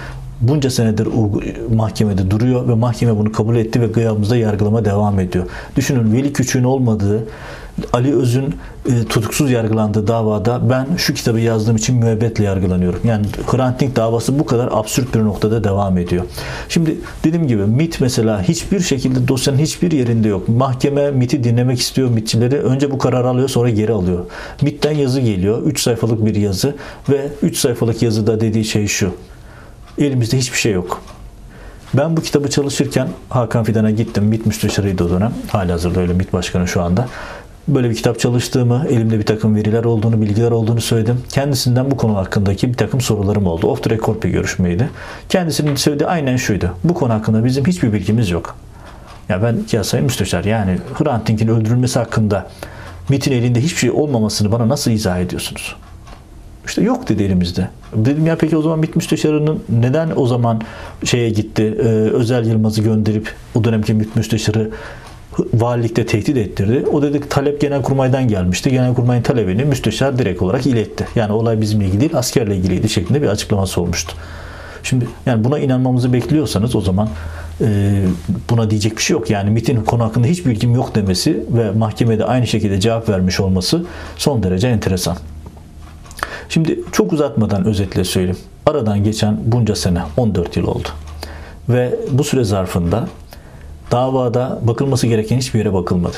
bunca 0.49 0.71
senedir 0.71 1.09
mahkemede 1.75 2.31
duruyor 2.31 2.69
ve 2.69 2.75
mahkeme 2.75 3.17
bunu 3.19 3.33
kabul 3.33 3.57
etti 3.57 3.81
ve 3.81 3.87
gıyabımızda 3.87 4.37
yargılama 4.37 4.85
devam 4.85 5.21
ediyor. 5.21 5.45
Düşünün 5.77 6.13
Veli 6.13 6.33
Küçük'ün 6.33 6.65
olmadığı 6.65 7.27
Ali 7.93 8.17
Öz'ün 8.17 8.55
e, 8.89 9.05
tutuksuz 9.05 9.51
yargılandığı 9.51 10.07
davada 10.07 10.71
ben 10.71 10.87
şu 10.97 11.15
kitabı 11.15 11.41
yazdığım 11.41 11.77
için 11.77 11.97
müebbetle 11.97 12.45
yargılanıyorum. 12.45 13.01
Yani 13.05 13.27
Hrant 13.47 13.81
Dink 13.81 13.97
davası 13.97 14.39
bu 14.39 14.47
kadar 14.47 14.69
absürt 14.73 15.15
bir 15.15 15.21
noktada 15.21 15.65
devam 15.65 15.99
ediyor. 15.99 16.25
Şimdi 16.69 16.97
dediğim 17.25 17.47
gibi 17.47 17.63
MIT 17.63 18.01
mesela 18.01 18.43
hiçbir 18.43 18.81
şekilde 18.81 19.29
dosyanın 19.29 19.59
hiçbir 19.59 19.93
yerinde 19.93 20.29
yok. 20.29 20.49
Mahkeme 20.49 21.11
MIT'i 21.11 21.45
dinlemek 21.45 21.81
istiyor 21.81 22.11
MIT'çileri. 22.11 22.59
Önce 22.59 22.91
bu 22.91 22.99
kararı 22.99 23.29
alıyor 23.29 23.49
sonra 23.49 23.71
geri 23.71 23.93
alıyor. 23.93 24.25
MIT'ten 24.63 24.93
yazı 24.93 25.21
geliyor. 25.21 25.63
3 25.63 25.81
sayfalık 25.83 26.27
bir 26.27 26.35
yazı 26.35 26.75
ve 27.09 27.29
3 27.43 27.57
sayfalık 27.57 28.03
yazıda 28.03 28.41
dediği 28.41 28.65
şey 28.65 28.87
şu. 28.87 29.11
Elimizde 29.99 30.39
hiçbir 30.39 30.59
şey 30.59 30.73
yok. 30.73 31.03
Ben 31.95 32.17
bu 32.17 32.23
kitabı 32.23 32.51
çalışırken 32.51 33.09
Hakan 33.29 33.65
Fidan'a 33.65 33.91
gittim. 33.91 34.25
MİT 34.25 34.47
müsteşarıydı 34.47 35.05
o 35.05 35.11
dönem. 35.11 35.33
Hala 35.49 35.73
hazırda 35.73 36.01
öyle 36.01 36.13
MİT 36.13 36.33
başkanı 36.33 36.69
şu 36.69 36.83
anda. 36.83 37.09
Böyle 37.69 37.91
bir 37.91 37.95
kitap 37.95 38.21
çalıştığımı, 38.21 38.87
elimde 38.91 39.19
bir 39.19 39.27
takım 39.27 39.57
veriler 39.57 39.85
olduğunu, 39.85 40.21
bilgiler 40.23 40.51
olduğunu 40.51 40.81
söyledim. 40.81 41.23
Kendisinden 41.29 41.91
bu 41.91 41.97
konu 41.97 42.17
hakkındaki 42.17 42.69
bir 42.69 42.75
takım 42.75 43.01
sorularım 43.01 43.47
oldu. 43.47 43.67
Off 43.67 43.83
the 43.83 43.91
record 43.91 44.23
bir 44.23 44.29
görüşmeydi. 44.29 44.91
Kendisinin 45.29 45.77
söylediği 45.77 46.09
aynen 46.09 46.37
şuydu. 46.37 46.71
Bu 46.85 46.95
konu 46.95 47.13
hakkında 47.13 47.45
bizim 47.45 47.67
hiçbir 47.67 47.93
bilgimiz 47.93 48.31
yok. 48.31 48.57
Ya 49.29 49.43
ben 49.43 49.57
ya 49.73 49.85
sayın 49.85 50.05
müsteşar 50.07 50.45
yani 50.45 50.79
Hrant 50.99 51.29
Dink'in 51.29 51.49
öldürülmesi 51.49 51.99
hakkında 51.99 52.51
MIT'in 53.09 53.33
elinde 53.33 53.61
hiçbir 53.61 53.79
şey 53.79 53.91
olmamasını 53.91 54.53
bana 54.53 54.69
nasıl 54.69 54.91
izah 54.91 55.19
ediyorsunuz? 55.19 55.77
İşte 56.66 56.83
yok 56.83 57.09
dedi 57.09 57.22
elimizde. 57.22 57.68
Dedim 57.94 58.27
ya 58.27 58.37
peki 58.37 58.57
o 58.57 58.62
zaman 58.62 58.79
MİT 58.79 58.96
müsteşarının 58.96 59.62
neden 59.68 60.11
o 60.16 60.27
zaman 60.27 60.61
şeye 61.05 61.31
gitti, 61.31 61.62
e, 61.79 61.87
Özel 61.88 62.46
Yılmaz'ı 62.46 62.83
gönderip 62.83 63.33
o 63.55 63.64
dönemki 63.64 63.94
MİT 63.94 64.16
müsteşarı 64.16 64.70
valilikte 65.55 66.07
tehdit 66.07 66.37
ettirdi. 66.37 66.87
O 66.92 67.03
dedi 67.03 67.20
talep 67.29 67.61
genelkurmaydan 67.61 68.29
gelmişti. 68.29 68.70
Genelkurmayın 68.70 69.22
talebini 69.22 69.64
müsteşar 69.64 70.18
direkt 70.18 70.42
olarak 70.42 70.66
iletti. 70.66 71.07
Yani 71.14 71.33
olay 71.33 71.61
bizimle 71.61 71.85
ilgili 71.85 72.00
değil, 72.00 72.16
askerle 72.16 72.57
ilgiliydi 72.57 72.88
şeklinde 72.88 73.22
bir 73.22 73.27
açıklaması 73.27 73.81
olmuştu. 73.81 74.16
Şimdi 74.83 75.09
yani 75.27 75.44
buna 75.44 75.59
inanmamızı 75.59 76.12
bekliyorsanız 76.12 76.77
o 76.77 76.81
zaman 76.81 77.09
e, 77.61 78.03
buna 78.50 78.70
diyecek 78.70 78.96
bir 78.96 79.03
şey 79.03 79.14
yok. 79.14 79.31
Yani 79.31 79.50
MIT'in 79.50 79.85
konu 79.85 80.05
hakkında 80.05 80.27
hiç 80.27 80.46
bilgim 80.46 80.74
yok 80.74 80.94
demesi 80.94 81.44
ve 81.50 81.70
mahkemede 81.70 82.24
aynı 82.24 82.46
şekilde 82.46 82.81
cevap 82.81 83.09
vermiş 83.09 83.40
olması 83.40 83.85
son 84.16 84.42
derece 84.42 84.68
enteresan. 84.68 85.16
Şimdi 86.49 86.81
çok 86.93 87.13
uzatmadan 87.13 87.65
özetle 87.65 88.05
söyleyeyim. 88.05 88.39
Aradan 88.67 89.05
geçen 89.05 89.39
bunca 89.47 89.77
sene 89.77 90.03
14 90.17 90.57
yıl 90.57 90.67
oldu. 90.67 90.89
Ve 91.69 91.95
bu 92.11 92.25
süre 92.25 92.45
zarfında 92.45 93.09
davada 93.91 94.59
bakılması 94.63 95.07
gereken 95.07 95.39
hiçbir 95.39 95.59
yere 95.59 95.73
bakılmadı 95.73 96.17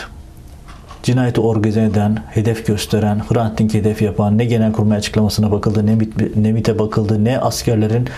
cinayeti 1.07 1.41
organize 1.41 1.83
eden, 1.83 2.19
hedef 2.31 2.67
gösteren, 2.67 3.23
Hrant 3.29 3.59
Dink 3.59 3.75
hedef 3.75 4.03
yapan, 4.03 4.39
ne 4.39 4.45
genelkurmay 4.45 4.99
açıklamasına 4.99 5.51
bakıldı, 5.51 5.87
ne, 5.87 5.99
ne 6.37 6.53
MIT'e 6.53 6.79
bakıldı, 6.79 7.25
ne 7.25 7.39
askerlerin 7.39 8.09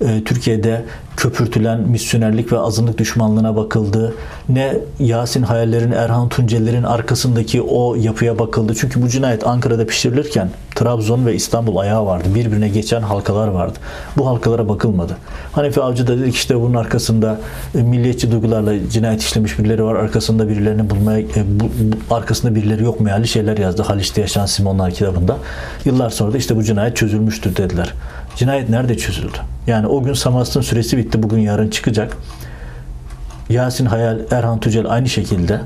e, 0.00 0.24
Türkiye'de 0.24 0.84
köpürtülen 1.16 1.80
misyonerlik 1.80 2.52
ve 2.52 2.58
azınlık 2.58 2.98
düşmanlığına 2.98 3.56
bakıldı, 3.56 4.14
ne 4.48 4.74
Yasin 4.98 5.42
Hayaller'in, 5.42 5.92
Erhan 5.92 6.28
Tunceller'in 6.28 6.82
arkasındaki 6.82 7.62
o 7.62 7.94
yapıya 7.94 8.38
bakıldı. 8.38 8.74
Çünkü 8.80 9.02
bu 9.02 9.08
cinayet 9.08 9.46
Ankara'da 9.46 9.86
pişirilirken 9.86 10.50
Trabzon 10.78 11.26
ve 11.26 11.34
İstanbul 11.34 11.76
ayağı 11.76 12.06
vardı. 12.06 12.28
Birbirine 12.34 12.68
geçen 12.68 13.02
halkalar 13.02 13.48
vardı. 13.48 13.78
Bu 14.16 14.26
halkalara 14.26 14.68
bakılmadı. 14.68 15.16
Hanefi 15.52 15.82
Avcı 15.82 16.06
da 16.06 16.18
dedi 16.18 16.30
ki 16.30 16.36
işte 16.36 16.60
bunun 16.60 16.74
arkasında 16.74 17.40
e, 17.74 17.82
milliyetçi 17.82 18.30
duygularla 18.30 18.88
cinayet 18.90 19.22
işlemiş 19.22 19.58
birileri 19.58 19.84
var. 19.84 19.94
Arkasında 19.94 20.48
birilerini 20.48 20.90
bulmaya, 20.90 21.20
e, 21.20 21.26
bu, 21.46 21.64
bu, 21.64 22.14
arkasında 22.14 22.54
birileri 22.54 22.84
yok 22.84 23.00
meali 23.00 23.28
şeyler 23.28 23.58
yazdı. 23.58 23.82
Haliç'te 23.82 24.20
yaşayan 24.20 24.46
Simonlar 24.46 24.90
kitabında. 24.90 25.36
Yıllar 25.84 26.10
sonra 26.10 26.32
da 26.32 26.36
işte 26.36 26.56
bu 26.56 26.62
cinayet 26.62 26.96
çözülmüştür 26.96 27.56
dediler. 27.56 27.94
Cinayet 28.36 28.68
nerede 28.68 28.96
çözüldü? 28.96 29.38
Yani 29.66 29.86
o 29.86 30.02
gün 30.02 30.12
Samast'ın 30.12 30.60
süresi 30.60 30.98
bitti. 30.98 31.22
Bugün 31.22 31.38
yarın 31.38 31.68
çıkacak. 31.70 32.16
Yasin 33.48 33.86
Hayal, 33.86 34.18
Erhan 34.30 34.60
Tücel 34.60 34.90
aynı 34.90 35.08
şekilde. 35.08 35.60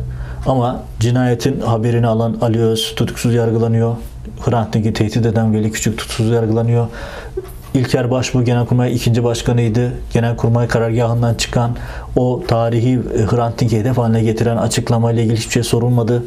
Ama 0.46 0.82
cinayetin 1.00 1.60
haberini 1.60 2.06
alan 2.06 2.36
Ali 2.40 2.62
Öz 2.62 2.94
tutuksuz 2.96 3.34
yargılanıyor. 3.34 3.96
Hrant 4.44 4.74
Dink'i 4.74 4.92
tehdit 4.92 5.26
eden 5.26 5.54
Veli 5.54 5.72
Küçük 5.72 5.98
tutuksuz 5.98 6.30
yargılanıyor. 6.30 6.86
İlker 7.74 8.10
Başbuğ 8.10 8.44
Genelkurmay 8.44 8.94
ikinci 8.94 9.24
başkanıydı. 9.24 9.92
Genelkurmay 10.12 10.68
karargahından 10.68 11.34
çıkan 11.34 11.76
o 12.16 12.42
tarihi 12.48 12.92
e, 12.92 13.22
Hrant 13.22 13.60
Dink'i 13.60 13.78
hedef 13.78 13.98
haline 13.98 14.22
getiren 14.22 14.56
açıklamayla 14.56 15.22
ilgili 15.22 15.36
hiçbir 15.36 15.52
şey 15.52 15.62
sorulmadı. 15.62 16.24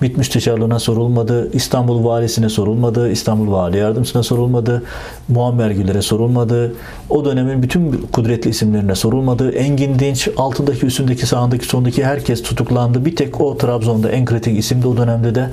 MİT 0.00 0.16
müsteşarlığına 0.16 0.78
sorulmadı. 0.78 1.52
İstanbul 1.52 2.04
valisine 2.04 2.48
sorulmadı. 2.48 3.10
İstanbul 3.10 3.52
vali 3.52 3.76
yardımcısına 3.76 4.22
sorulmadı. 4.22 4.82
Muammer 5.28 5.70
Güler'e 5.70 6.02
sorulmadı. 6.02 6.74
O 7.10 7.24
dönemin 7.24 7.62
bütün 7.62 8.08
kudretli 8.12 8.50
isimlerine 8.50 8.94
sorulmadı. 8.94 9.50
Engin 9.52 9.98
Dinç 9.98 10.28
altındaki 10.36 10.86
üstündeki 10.86 11.26
sağındaki 11.26 11.66
sondaki 11.66 12.04
herkes 12.04 12.42
tutuklandı. 12.42 13.04
Bir 13.04 13.16
tek 13.16 13.40
o 13.40 13.58
Trabzon'da 13.58 14.10
en 14.10 14.24
kritik 14.24 14.58
isim 14.58 14.82
de 14.82 14.88
o 14.88 14.96
dönemde 14.96 15.34
de 15.34 15.50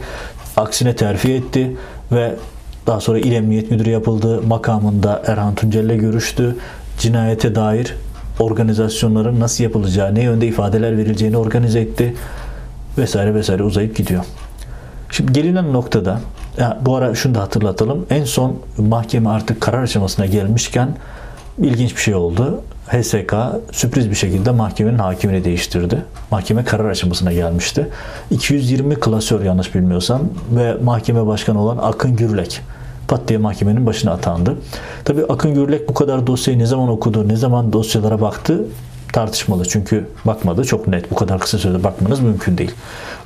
aksine 0.57 0.95
terfi 0.95 1.33
etti 1.33 1.71
ve 2.11 2.35
daha 2.87 2.99
sonra 2.99 3.19
İl 3.19 3.31
Emniyet 3.31 3.71
Müdürü 3.71 3.89
yapıldı. 3.89 4.41
Makamında 4.41 5.23
Erhan 5.27 5.55
Tuncel'le 5.55 5.97
görüştü. 5.97 6.55
Cinayete 6.99 7.55
dair 7.55 7.95
organizasyonların 8.39 9.39
nasıl 9.39 9.63
yapılacağı, 9.63 10.15
ne 10.15 10.23
yönde 10.23 10.47
ifadeler 10.47 10.97
verileceğini 10.97 11.37
organize 11.37 11.79
etti. 11.79 12.15
Vesaire 12.97 13.33
vesaire 13.33 13.63
uzayıp 13.63 13.95
gidiyor. 13.95 14.23
Şimdi 15.11 15.33
gelinen 15.33 15.73
noktada 15.73 16.19
ya 16.57 16.77
bu 16.81 16.95
ara 16.95 17.15
şunu 17.15 17.35
da 17.35 17.41
hatırlatalım. 17.41 18.05
En 18.09 18.23
son 18.23 18.59
mahkeme 18.77 19.29
artık 19.29 19.61
karar 19.61 19.83
aşamasına 19.83 20.25
gelmişken 20.25 20.89
ilginç 21.57 21.95
bir 21.95 22.01
şey 22.01 22.15
oldu. 22.15 22.61
HSK 22.87 23.35
sürpriz 23.71 24.09
bir 24.09 24.15
şekilde 24.15 24.51
mahkemenin 24.51 24.97
hakimini 24.97 25.43
değiştirdi. 25.45 26.05
Mahkeme 26.31 26.63
karar 26.63 26.89
aşamasına 26.89 27.33
gelmişti. 27.33 27.87
220 28.31 28.95
klasör 28.95 29.41
yanlış 29.41 29.75
bilmiyorsam 29.75 30.21
ve 30.51 30.73
mahkeme 30.83 31.27
başkanı 31.27 31.61
olan 31.61 31.77
Akın 31.77 32.15
Gürlek 32.15 32.61
pat 33.07 33.27
diye 33.27 33.39
mahkemenin 33.39 33.85
başına 33.85 34.11
atandı. 34.11 34.55
Tabi 35.05 35.25
Akın 35.25 35.53
Gürlek 35.53 35.89
bu 35.89 35.93
kadar 35.93 36.27
dosyayı 36.27 36.59
ne 36.59 36.65
zaman 36.65 36.89
okudu, 36.89 37.27
ne 37.27 37.35
zaman 37.35 37.73
dosyalara 37.73 38.21
baktı 38.21 38.65
tartışmalı. 39.13 39.65
Çünkü 39.65 40.07
bakmadı 40.25 40.63
çok 40.63 40.87
net. 40.87 41.11
Bu 41.11 41.15
kadar 41.15 41.39
kısa 41.39 41.57
sürede 41.57 41.83
bakmanız 41.83 42.19
mümkün 42.19 42.57
değil. 42.57 42.71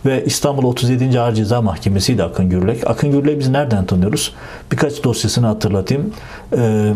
Ve 0.05 0.25
İstanbul 0.25 0.63
37. 0.63 1.19
Ağır 1.19 1.33
Ceza 1.33 1.61
Mahkemesi 1.61 2.17
de 2.17 2.23
Akın 2.23 2.49
Gürlek. 2.49 2.89
Akın 2.89 3.11
Gürlek'i 3.11 3.39
biz 3.39 3.49
nereden 3.49 3.85
tanıyoruz? 3.85 4.33
Birkaç 4.71 5.03
dosyasını 5.03 5.47
hatırlatayım. 5.47 6.13
Ee, 6.57 6.93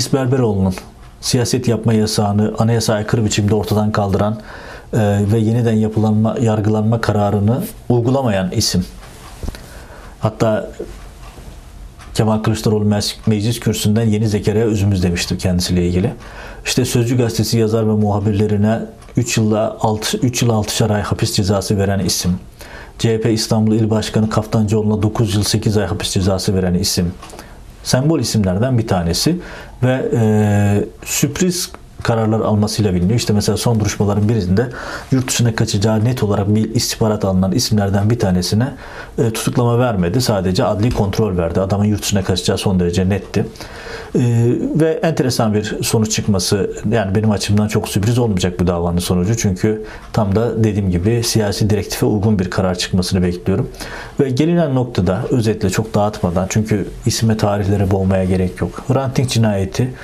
Enis 0.00 0.12
Berberoğlu'nun 0.12 0.74
siyaset 1.20 1.68
yapma 1.68 1.92
yasağını 1.92 2.54
anayasa 2.58 2.94
aykırı 2.94 3.24
biçimde 3.24 3.54
ortadan 3.54 3.92
kaldıran 3.92 4.40
e, 4.92 4.98
ve 5.32 5.38
yeniden 5.38 5.72
yapılanma, 5.72 6.36
yargılanma 6.40 7.00
kararını 7.00 7.62
uygulamayan 7.88 8.50
isim. 8.50 8.84
Hatta 10.20 10.70
Kemal 12.14 12.38
Kılıçdaroğlu 12.38 12.84
meclis 13.26 13.60
kürsüsünden 13.60 14.06
yeni 14.06 14.28
Zekeriya 14.28 14.66
Üzümüz 14.66 15.02
demiştir 15.02 15.38
kendisiyle 15.38 15.86
ilgili. 15.86 16.12
İşte 16.64 16.84
Sözcü 16.84 17.16
gazetesi 17.16 17.58
yazar 17.58 17.88
ve 17.88 17.92
muhabirlerine 17.92 18.78
3 19.16 19.36
yılla 19.36 19.76
6 19.80 20.16
3 20.16 20.42
yıl 20.42 20.50
6'şar 20.50 20.94
ay 20.94 21.02
hapis 21.02 21.32
cezası 21.32 21.78
veren 21.78 21.98
isim. 21.98 22.38
CHP 22.98 23.26
İstanbul 23.32 23.74
İl 23.74 23.90
Başkanı 23.90 24.30
Kaftancıoğlu'na 24.30 25.02
9 25.02 25.34
yıl 25.34 25.42
8 25.42 25.76
ay 25.76 25.86
hapis 25.86 26.10
cezası 26.10 26.54
veren 26.54 26.74
isim 26.74 27.12
sembol 27.82 28.20
isimlerden 28.20 28.78
bir 28.78 28.86
tanesi. 28.86 29.36
Ve 29.82 30.10
e, 30.16 30.22
sürpriz 31.04 31.72
kararlar 32.02 32.40
almasıyla 32.40 32.94
biliniyor. 32.94 33.18
İşte 33.18 33.32
mesela 33.32 33.56
son 33.56 33.80
duruşmaların 33.80 34.28
birinde 34.28 34.66
yurt 35.12 35.28
dışına 35.28 35.54
kaçacağı 35.54 36.04
net 36.04 36.22
olarak 36.22 36.54
bir 36.54 36.74
istihbarat 36.74 37.24
alınan 37.24 37.52
isimlerden 37.52 38.10
bir 38.10 38.18
tanesine 38.18 38.74
e, 39.18 39.30
tutuklama 39.30 39.78
vermedi. 39.78 40.20
Sadece 40.20 40.64
adli 40.64 40.90
kontrol 40.90 41.36
verdi. 41.36 41.60
Adamın 41.60 41.84
yurt 41.84 42.02
dışına 42.02 42.24
kaçacağı 42.24 42.58
son 42.58 42.80
derece 42.80 43.08
netti. 43.08 43.46
E, 44.14 44.20
ve 44.80 45.00
enteresan 45.02 45.54
bir 45.54 45.78
sonuç 45.82 46.12
çıkması 46.12 46.70
yani 46.92 47.14
benim 47.14 47.30
açımdan 47.30 47.68
çok 47.68 47.88
sürpriz 47.88 48.18
olmayacak 48.18 48.60
bu 48.60 48.66
davanın 48.66 48.98
sonucu. 48.98 49.36
Çünkü 49.36 49.84
tam 50.12 50.36
da 50.36 50.64
dediğim 50.64 50.90
gibi 50.90 51.22
siyasi 51.24 51.70
direktife 51.70 52.06
uygun 52.06 52.38
bir 52.38 52.50
karar 52.50 52.74
çıkmasını 52.74 53.22
bekliyorum. 53.22 53.70
Ve 54.20 54.30
gelinen 54.30 54.74
noktada 54.74 55.22
özetle 55.30 55.70
çok 55.70 55.94
dağıtmadan 55.94 56.46
çünkü 56.48 56.88
isme 57.06 57.36
tarihlere 57.36 57.90
boğmaya 57.90 58.24
gerek 58.24 58.60
yok. 58.60 58.84
Hrant 58.88 59.16
Dink 59.16 59.30
cinayeti 59.30 59.94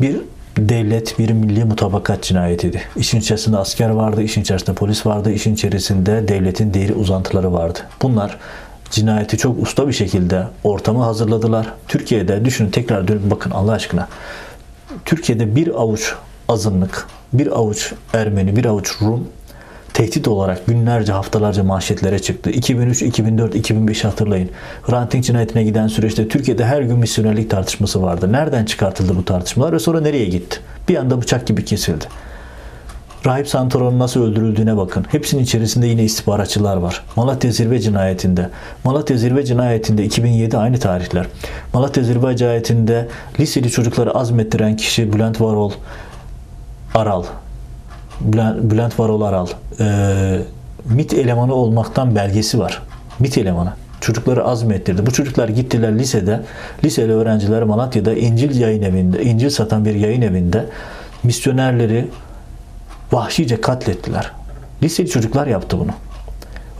bir 0.00 0.16
devlet 0.58 1.18
bir 1.18 1.30
milli 1.30 1.64
mutabakat 1.64 2.22
cinayetiydi. 2.22 2.82
İşin 2.96 3.20
içerisinde 3.20 3.56
asker 3.56 3.90
vardı, 3.90 4.22
işin 4.22 4.40
içerisinde 4.40 4.72
polis 4.72 5.06
vardı, 5.06 5.32
işin 5.32 5.54
içerisinde 5.54 6.28
devletin 6.28 6.74
değeri 6.74 6.94
uzantıları 6.94 7.52
vardı. 7.52 7.78
Bunlar 8.02 8.36
cinayeti 8.90 9.38
çok 9.38 9.62
usta 9.62 9.88
bir 9.88 9.92
şekilde 9.92 10.44
ortamı 10.64 11.02
hazırladılar. 11.02 11.66
Türkiye'de 11.88 12.44
düşünün 12.44 12.70
tekrar 12.70 13.08
dönüp 13.08 13.30
bakın 13.30 13.50
Allah 13.50 13.72
aşkına. 13.72 14.08
Türkiye'de 15.04 15.56
bir 15.56 15.68
avuç 15.68 16.14
azınlık, 16.48 17.06
bir 17.32 17.46
avuç 17.46 17.92
Ermeni, 18.12 18.56
bir 18.56 18.64
avuç 18.64 19.02
Rum 19.02 19.28
tehdit 19.98 20.28
olarak 20.28 20.66
günlerce 20.66 21.12
haftalarca 21.12 21.64
manşetlere 21.64 22.18
çıktı. 22.18 22.50
2003, 22.50 23.02
2004, 23.02 23.54
2005 23.54 24.04
hatırlayın. 24.04 24.50
Hrant 24.82 25.12
Dink 25.12 25.24
cinayetine 25.24 25.64
giden 25.64 25.88
süreçte 25.88 26.28
Türkiye'de 26.28 26.64
her 26.64 26.82
gün 26.82 26.98
misyonerlik 26.98 27.50
tartışması 27.50 28.02
vardı. 28.02 28.32
Nereden 28.32 28.64
çıkartıldı 28.64 29.16
bu 29.16 29.24
tartışmalar 29.24 29.72
ve 29.72 29.78
sonra 29.78 30.00
nereye 30.00 30.24
gitti? 30.24 30.60
Bir 30.88 30.96
anda 30.96 31.22
bıçak 31.22 31.46
gibi 31.46 31.64
kesildi. 31.64 32.04
Rahip 33.26 33.48
Santoron'un 33.48 33.98
nasıl 33.98 34.22
öldürüldüğüne 34.22 34.76
bakın. 34.76 35.06
Hepsinin 35.08 35.42
içerisinde 35.42 35.86
yine 35.86 36.04
istihbaratçılar 36.04 36.76
var. 36.76 37.04
Malatya 37.16 37.50
Zirve 37.50 37.80
cinayetinde. 37.80 38.50
Malatya 38.84 39.16
Zirve 39.16 39.44
cinayetinde 39.44 40.04
2007 40.04 40.56
aynı 40.56 40.78
tarihler. 40.78 41.26
Malatya 41.74 42.02
Zirve 42.02 42.36
cinayetinde 42.36 43.08
liseli 43.40 43.70
çocukları 43.70 44.14
azmettiren 44.14 44.76
kişi 44.76 45.12
Bülent 45.12 45.40
Varol 45.40 45.72
Aral. 46.94 47.24
Bülent 48.20 48.98
Varol 48.98 49.20
Aral. 49.20 49.46
Ee, 49.80 50.38
MIT 50.84 51.14
elemanı 51.14 51.54
olmaktan 51.54 52.14
belgesi 52.14 52.58
var. 52.58 52.82
MIT 53.18 53.38
elemanı. 53.38 53.72
Çocukları 54.00 54.44
azmettirdi. 54.44 55.06
Bu 55.06 55.12
çocuklar 55.12 55.48
gittiler 55.48 55.98
lisede. 55.98 56.40
Liseli 56.84 57.12
öğrenciler 57.12 57.62
Malatya'da 57.62 58.14
İncil 58.14 58.60
yayın 58.60 58.82
evinde, 58.82 59.24
İncil 59.24 59.50
satan 59.50 59.84
bir 59.84 59.94
yayın 59.94 60.22
evinde 60.22 60.64
misyonerleri 61.22 62.08
vahşice 63.12 63.60
katlettiler. 63.60 64.32
Liseli 64.82 65.08
çocuklar 65.08 65.46
yaptı 65.46 65.78
bunu. 65.78 65.90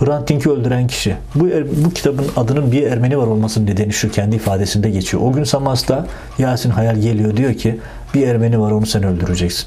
Hrant 0.01 0.29
Dink'i 0.29 0.51
öldüren 0.51 0.87
kişi. 0.87 1.17
Bu, 1.35 1.49
er, 1.49 1.65
bu 1.85 1.91
kitabın 1.91 2.27
adının 2.37 2.73
bir 2.73 2.83
Ermeni 2.83 3.19
var 3.19 3.27
olmasının 3.27 3.67
nedeni 3.67 3.93
şu 3.93 4.11
kendi 4.11 4.37
ifadesinde 4.37 4.91
geçiyor. 4.91 5.23
O 5.23 5.33
gün 5.33 5.45
Samas'ta 5.45 6.07
Yasin 6.39 6.71
Hayal 6.71 6.97
geliyor 6.97 7.37
diyor 7.37 7.55
ki 7.55 7.81
bir 8.15 8.27
Ermeni 8.29 8.61
var 8.61 8.71
onu 8.71 8.87
sen 8.87 9.03
öldüreceksin. 9.03 9.67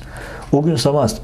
O 0.52 0.64
gün 0.64 0.76
Samas 0.76 1.16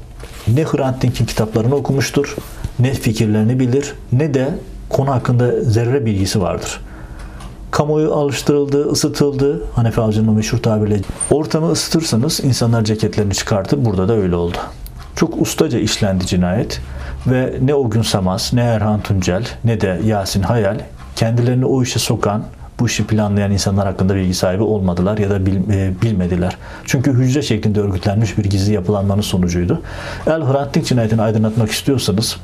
ne 0.54 0.64
Hrant 0.64 1.02
Dink'in 1.02 1.26
kitaplarını 1.26 1.74
okumuştur, 1.74 2.36
ne 2.78 2.92
fikirlerini 2.92 3.60
bilir, 3.60 3.94
ne 4.12 4.34
de 4.34 4.48
konu 4.88 5.10
hakkında 5.10 5.60
zerre 5.60 6.06
bilgisi 6.06 6.40
vardır. 6.40 6.80
Kamuoyu 7.70 8.14
alıştırıldı, 8.14 8.90
ısıtıldı. 8.90 9.64
Hanefi 9.74 10.00
Avcı'nın 10.00 10.34
meşhur 10.34 10.58
tabirle 10.58 11.00
ortamı 11.30 11.70
ısıtırsanız 11.70 12.40
insanlar 12.44 12.84
ceketlerini 12.84 13.34
çıkartır. 13.34 13.84
Burada 13.84 14.08
da 14.08 14.12
öyle 14.12 14.36
oldu. 14.36 14.56
Çok 15.16 15.42
ustaca 15.42 15.78
işlendi 15.78 16.26
cinayet 16.26 16.80
ve 17.26 17.54
ne 17.62 17.74
o 17.74 17.90
gün 17.90 18.02
Samas, 18.02 18.52
ne 18.52 18.60
Erhan 18.60 19.00
Tuncel, 19.00 19.44
ne 19.64 19.80
de 19.80 20.00
Yasin 20.04 20.42
Hayal 20.42 20.80
kendilerini 21.16 21.64
o 21.64 21.82
işe 21.82 21.98
sokan, 21.98 22.44
bu 22.80 22.86
işi 22.86 23.06
planlayan 23.06 23.52
insanlar 23.52 23.86
hakkında 23.86 24.14
bilgi 24.14 24.34
sahibi 24.34 24.62
olmadılar 24.62 25.18
ya 25.18 25.30
da 25.30 25.46
bil, 25.46 25.70
e, 25.70 25.92
bilmediler. 26.02 26.56
Çünkü 26.84 27.12
hücre 27.12 27.42
şeklinde 27.42 27.80
örgütlenmiş 27.80 28.38
bir 28.38 28.44
gizli 28.44 28.72
yapılanmanın 28.72 29.22
sonucuydu. 29.22 29.82
El 30.26 30.42
Hrant 30.42 30.74
Dink 30.74 30.86
cinayetini 30.86 31.22
aydınlatmak 31.22 31.70
istiyorsanız 31.70 32.36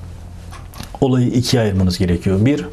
olayı 1.00 1.28
ikiye 1.28 1.62
ayırmanız 1.62 1.98
gerekiyor. 1.98 2.44
Bir, 2.44 2.66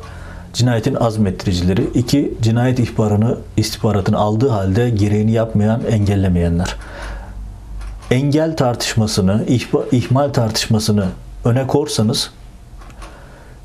cinayetin 0.53 0.95
azmettiricileri. 0.95 1.83
iki 1.93 2.33
cinayet 2.41 2.79
ihbarını, 2.79 3.37
istihbaratını 3.57 4.17
aldığı 4.17 4.49
halde 4.49 4.89
gereğini 4.89 5.31
yapmayan, 5.31 5.81
engellemeyenler. 5.91 6.75
Engel 8.11 8.57
tartışmasını, 8.57 9.45
ihba, 9.47 9.83
ihmal 9.91 10.29
tartışmasını 10.29 11.05
öne 11.45 11.67
korsanız 11.67 12.31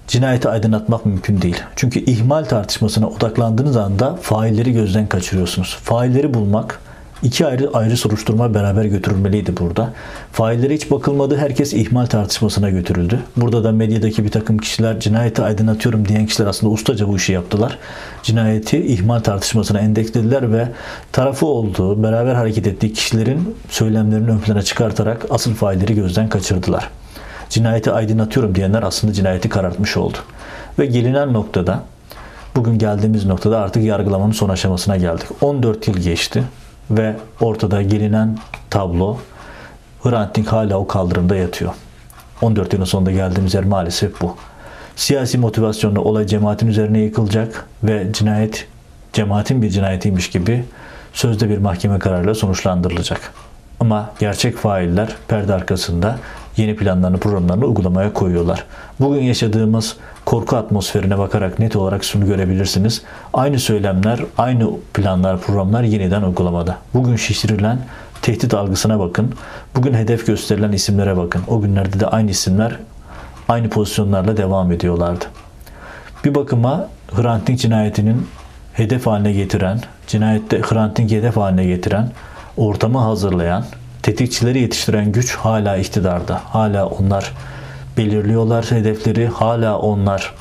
cinayeti 0.06 0.48
aydınlatmak 0.48 1.06
mümkün 1.06 1.42
değil. 1.42 1.62
Çünkü 1.76 2.00
ihmal 2.00 2.44
tartışmasına 2.44 3.08
odaklandığınız 3.08 3.76
anda 3.76 4.16
failleri 4.16 4.72
gözden 4.72 5.06
kaçırıyorsunuz. 5.06 5.78
Failleri 5.82 6.34
bulmak 6.34 6.80
iki 7.22 7.46
ayrı 7.46 7.70
ayrı 7.72 7.96
soruşturma 7.96 8.54
beraber 8.54 8.84
götürülmeliydi 8.84 9.56
burada. 9.56 9.92
Faillere 10.32 10.74
hiç 10.74 10.90
bakılmadı. 10.90 11.36
Herkes 11.36 11.72
ihmal 11.72 12.06
tartışmasına 12.06 12.70
götürüldü. 12.70 13.20
Burada 13.36 13.64
da 13.64 13.72
medyadaki 13.72 14.24
bir 14.24 14.30
takım 14.30 14.58
kişiler 14.58 15.00
cinayeti 15.00 15.42
aydınlatıyorum 15.42 16.08
diyen 16.08 16.26
kişiler 16.26 16.46
aslında 16.46 16.72
ustaca 16.72 17.08
bu 17.08 17.16
işi 17.16 17.32
yaptılar. 17.32 17.78
Cinayeti 18.22 18.86
ihmal 18.86 19.20
tartışmasına 19.20 19.80
endekslediler 19.80 20.52
ve 20.52 20.68
tarafı 21.12 21.46
olduğu, 21.46 22.02
beraber 22.02 22.34
hareket 22.34 22.66
ettiği 22.66 22.92
kişilerin 22.92 23.56
söylemlerini 23.68 24.30
ön 24.30 24.38
plana 24.38 24.62
çıkartarak 24.62 25.26
asıl 25.30 25.54
failleri 25.54 25.94
gözden 25.94 26.28
kaçırdılar 26.28 26.90
cinayeti 27.50 27.92
aydınlatıyorum 27.92 28.54
diyenler 28.54 28.82
aslında 28.82 29.12
cinayeti 29.12 29.48
karartmış 29.48 29.96
oldu. 29.96 30.18
Ve 30.78 30.86
gelinen 30.86 31.32
noktada 31.32 31.82
bugün 32.56 32.78
geldiğimiz 32.78 33.26
noktada 33.26 33.58
artık 33.58 33.84
yargılamanın 33.84 34.32
son 34.32 34.48
aşamasına 34.48 34.96
geldik. 34.96 35.26
14 35.40 35.88
yıl 35.88 35.96
geçti 35.96 36.44
ve 36.90 37.16
ortada 37.40 37.82
gelinen 37.82 38.38
tablo 38.70 39.18
Hrant 40.02 40.36
Dink 40.36 40.52
hala 40.52 40.78
o 40.78 40.86
kaldırımda 40.86 41.36
yatıyor. 41.36 41.72
14 42.42 42.72
yılın 42.72 42.84
sonunda 42.84 43.10
geldiğimiz 43.10 43.54
yer 43.54 43.64
maalesef 43.64 44.20
bu. 44.20 44.36
Siyasi 44.96 45.38
motivasyonla 45.38 46.00
olay 46.00 46.26
cemaatin 46.26 46.66
üzerine 46.66 46.98
yıkılacak 46.98 47.66
ve 47.82 48.12
cinayet 48.12 48.66
cemaatin 49.12 49.62
bir 49.62 49.70
cinayetiymiş 49.70 50.30
gibi 50.30 50.64
sözde 51.12 51.50
bir 51.50 51.58
mahkeme 51.58 51.98
kararıyla 51.98 52.34
sonuçlandırılacak. 52.34 53.32
Ama 53.80 54.10
gerçek 54.18 54.56
failler 54.56 55.16
perde 55.28 55.54
arkasında 55.54 56.18
yeni 56.56 56.76
planlarını, 56.76 57.18
programlarını 57.18 57.64
uygulamaya 57.64 58.12
koyuyorlar. 58.12 58.64
Bugün 59.00 59.22
yaşadığımız 59.22 59.96
korku 60.24 60.56
atmosferine 60.56 61.18
bakarak 61.18 61.58
net 61.58 61.76
olarak 61.76 62.04
şunu 62.04 62.26
görebilirsiniz. 62.26 63.02
Aynı 63.34 63.58
söylemler, 63.58 64.20
aynı 64.38 64.70
planlar, 64.94 65.40
programlar 65.40 65.82
yeniden 65.82 66.22
uygulamada. 66.22 66.76
Bugün 66.94 67.16
şişirilen 67.16 67.78
tehdit 68.22 68.54
algısına 68.54 68.98
bakın. 68.98 69.32
Bugün 69.76 69.94
hedef 69.94 70.26
gösterilen 70.26 70.72
isimlere 70.72 71.16
bakın. 71.16 71.42
O 71.48 71.60
günlerde 71.60 72.00
de 72.00 72.06
aynı 72.06 72.30
isimler 72.30 72.78
aynı 73.48 73.70
pozisyonlarla 73.70 74.36
devam 74.36 74.72
ediyorlardı. 74.72 75.24
Bir 76.24 76.34
bakıma 76.34 76.88
Hrant 77.12 77.46
Dink 77.46 77.58
cinayetinin 77.58 78.26
hedef 78.72 79.06
haline 79.06 79.32
getiren, 79.32 79.80
cinayette 80.06 80.60
Hrant 80.60 80.96
Dink'i 80.96 81.16
hedef 81.16 81.36
haline 81.36 81.64
getiren, 81.64 82.10
ortamı 82.56 82.98
hazırlayan, 82.98 83.64
tetikçileri 84.06 84.60
yetiştiren 84.60 85.12
güç 85.12 85.34
hala 85.36 85.76
iktidarda. 85.76 86.40
Hala 86.44 86.86
onlar 86.86 87.32
belirliyorlar 87.96 88.70
hedefleri, 88.70 89.26
hala 89.26 89.78
onlar 89.78 90.34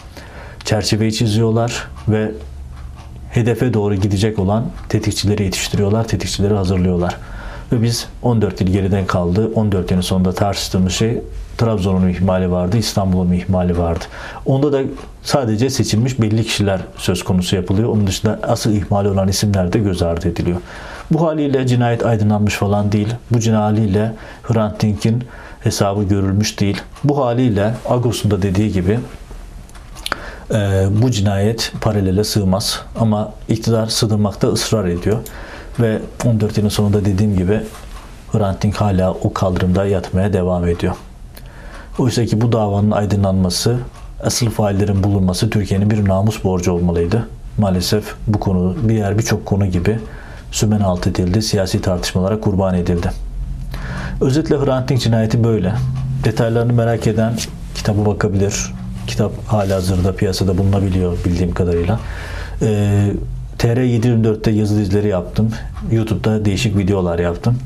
çerçeveyi 0.65 1.13
çiziyorlar 1.13 1.87
ve 2.07 2.31
hedefe 3.31 3.73
doğru 3.73 3.95
gidecek 3.95 4.39
olan 4.39 4.65
tetikçileri 4.89 5.43
yetiştiriyorlar, 5.43 6.07
tetikçileri 6.07 6.53
hazırlıyorlar. 6.53 7.17
Ve 7.71 7.81
biz 7.81 8.07
14 8.21 8.61
yıl 8.61 8.67
geriden 8.67 9.05
kaldı. 9.05 9.51
14 9.55 9.91
yılın 9.91 10.01
sonunda 10.01 10.33
tartıştığımız 10.33 10.93
şey 10.93 11.21
Trabzon'un 11.57 12.09
ihmali 12.09 12.51
vardı, 12.51 12.77
İstanbul'un 12.77 13.31
ihmali 13.31 13.77
vardı. 13.77 14.05
Onda 14.45 14.73
da 14.73 14.81
sadece 15.23 15.69
seçilmiş 15.69 16.21
belli 16.21 16.43
kişiler 16.43 16.81
söz 16.97 17.23
konusu 17.23 17.55
yapılıyor. 17.55 17.89
Onun 17.89 18.07
dışında 18.07 18.39
asıl 18.43 18.73
ihmali 18.73 19.09
olan 19.09 19.27
isimler 19.27 19.73
de 19.73 19.79
göz 19.79 20.01
ardı 20.01 20.27
ediliyor. 20.27 20.61
Bu 21.11 21.27
haliyle 21.27 21.67
cinayet 21.67 22.05
aydınlanmış 22.05 22.53
falan 22.53 22.91
değil. 22.91 23.13
Bu 23.31 23.39
cinayetiyle 23.39 24.13
Hrant 24.43 24.81
Dink'in 24.81 25.23
hesabı 25.59 26.03
görülmüş 26.03 26.59
değil. 26.59 26.81
Bu 27.03 27.25
haliyle 27.25 27.73
Agos'un 27.89 28.31
da 28.31 28.41
dediği 28.41 28.71
gibi 28.71 28.99
e, 30.53 30.87
bu 31.01 31.11
cinayet 31.11 31.71
paralele 31.81 32.23
sığmaz. 32.23 32.81
Ama 32.99 33.33
iktidar 33.49 33.87
sığdırmakta 33.87 34.47
ısrar 34.47 34.85
ediyor. 34.85 35.17
Ve 35.79 35.99
14 36.25 36.57
yılın 36.57 36.69
sonunda 36.69 37.05
dediğim 37.05 37.37
gibi 37.37 37.61
Hrant 38.31 38.63
Dink 38.63 38.75
hala 38.75 39.11
o 39.11 39.33
kaldırımda 39.33 39.85
yatmaya 39.85 40.33
devam 40.33 40.67
ediyor. 40.67 40.95
Oysa 41.99 42.25
ki 42.25 42.41
bu 42.41 42.51
davanın 42.51 42.91
aydınlanması, 42.91 43.77
asıl 44.23 44.49
faillerin 44.49 45.03
bulunması 45.03 45.49
Türkiye'nin 45.49 45.91
bir 45.91 46.09
namus 46.09 46.43
borcu 46.43 46.71
olmalıydı. 46.71 47.27
Maalesef 47.57 48.15
bu 48.27 48.39
konu, 48.39 48.75
bir 48.83 48.95
yer 48.95 49.17
birçok 49.17 49.45
konu 49.45 49.65
gibi 49.65 49.99
sümen 50.51 50.79
alt 50.79 51.07
edildi, 51.07 51.41
siyasi 51.41 51.81
tartışmalara 51.81 52.39
kurban 52.39 52.75
edildi. 52.75 53.11
Özetle 54.21 54.55
Hrant 54.55 54.89
Dink 54.89 55.01
cinayeti 55.01 55.43
böyle. 55.43 55.73
Detaylarını 56.23 56.73
merak 56.73 57.07
eden 57.07 57.33
kitaba 57.75 58.05
bakabilir. 58.05 58.73
Kitap 59.07 59.31
hala 59.47 59.75
hazırda 59.75 60.15
piyasada 60.15 60.57
bulunabiliyor 60.57 61.17
bildiğim 61.25 61.53
kadarıyla. 61.53 61.99
Ee, 62.61 63.11
TR724'te 63.57 64.51
yazı 64.51 64.77
dizileri 64.77 65.07
yaptım. 65.07 65.51
YouTube'da 65.91 66.45
değişik 66.45 66.77
videolar 66.77 67.19
yaptım. 67.19 67.57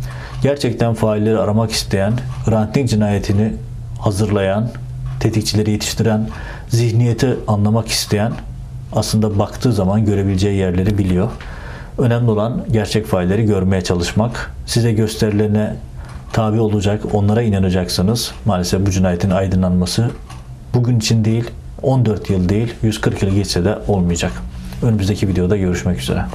Gerçekten 0.43 0.93
failleri 0.93 1.37
aramak 1.37 1.71
isteyen, 1.71 2.13
Hrant 2.45 2.75
Dink 2.75 2.89
cinayetini 2.89 3.53
hazırlayan, 3.99 4.69
tetikçileri 5.19 5.71
yetiştiren, 5.71 6.29
zihniyeti 6.69 7.35
anlamak 7.47 7.87
isteyen 7.87 8.31
aslında 8.93 9.39
baktığı 9.39 9.73
zaman 9.73 10.05
görebileceği 10.05 10.57
yerleri 10.57 10.97
biliyor. 10.97 11.29
Önemli 11.99 12.31
olan 12.31 12.65
gerçek 12.71 13.05
failleri 13.05 13.45
görmeye 13.45 13.81
çalışmak. 13.81 14.51
Size 14.65 14.91
gösterilerine 14.91 15.75
tabi 16.33 16.59
olacak, 16.59 17.01
onlara 17.13 17.41
inanacaksınız. 17.41 18.31
Maalesef 18.45 18.85
bu 18.85 18.91
cinayetin 18.91 19.29
aydınlanması 19.29 20.09
bugün 20.73 20.99
için 20.99 21.25
değil, 21.25 21.51
14 21.81 22.29
yıl 22.29 22.49
değil, 22.49 22.73
140 22.83 23.23
yıl 23.23 23.29
geçse 23.29 23.65
de 23.65 23.77
olmayacak. 23.87 24.31
Önümüzdeki 24.83 25.27
videoda 25.27 25.57
görüşmek 25.57 25.99
üzere. 25.99 26.25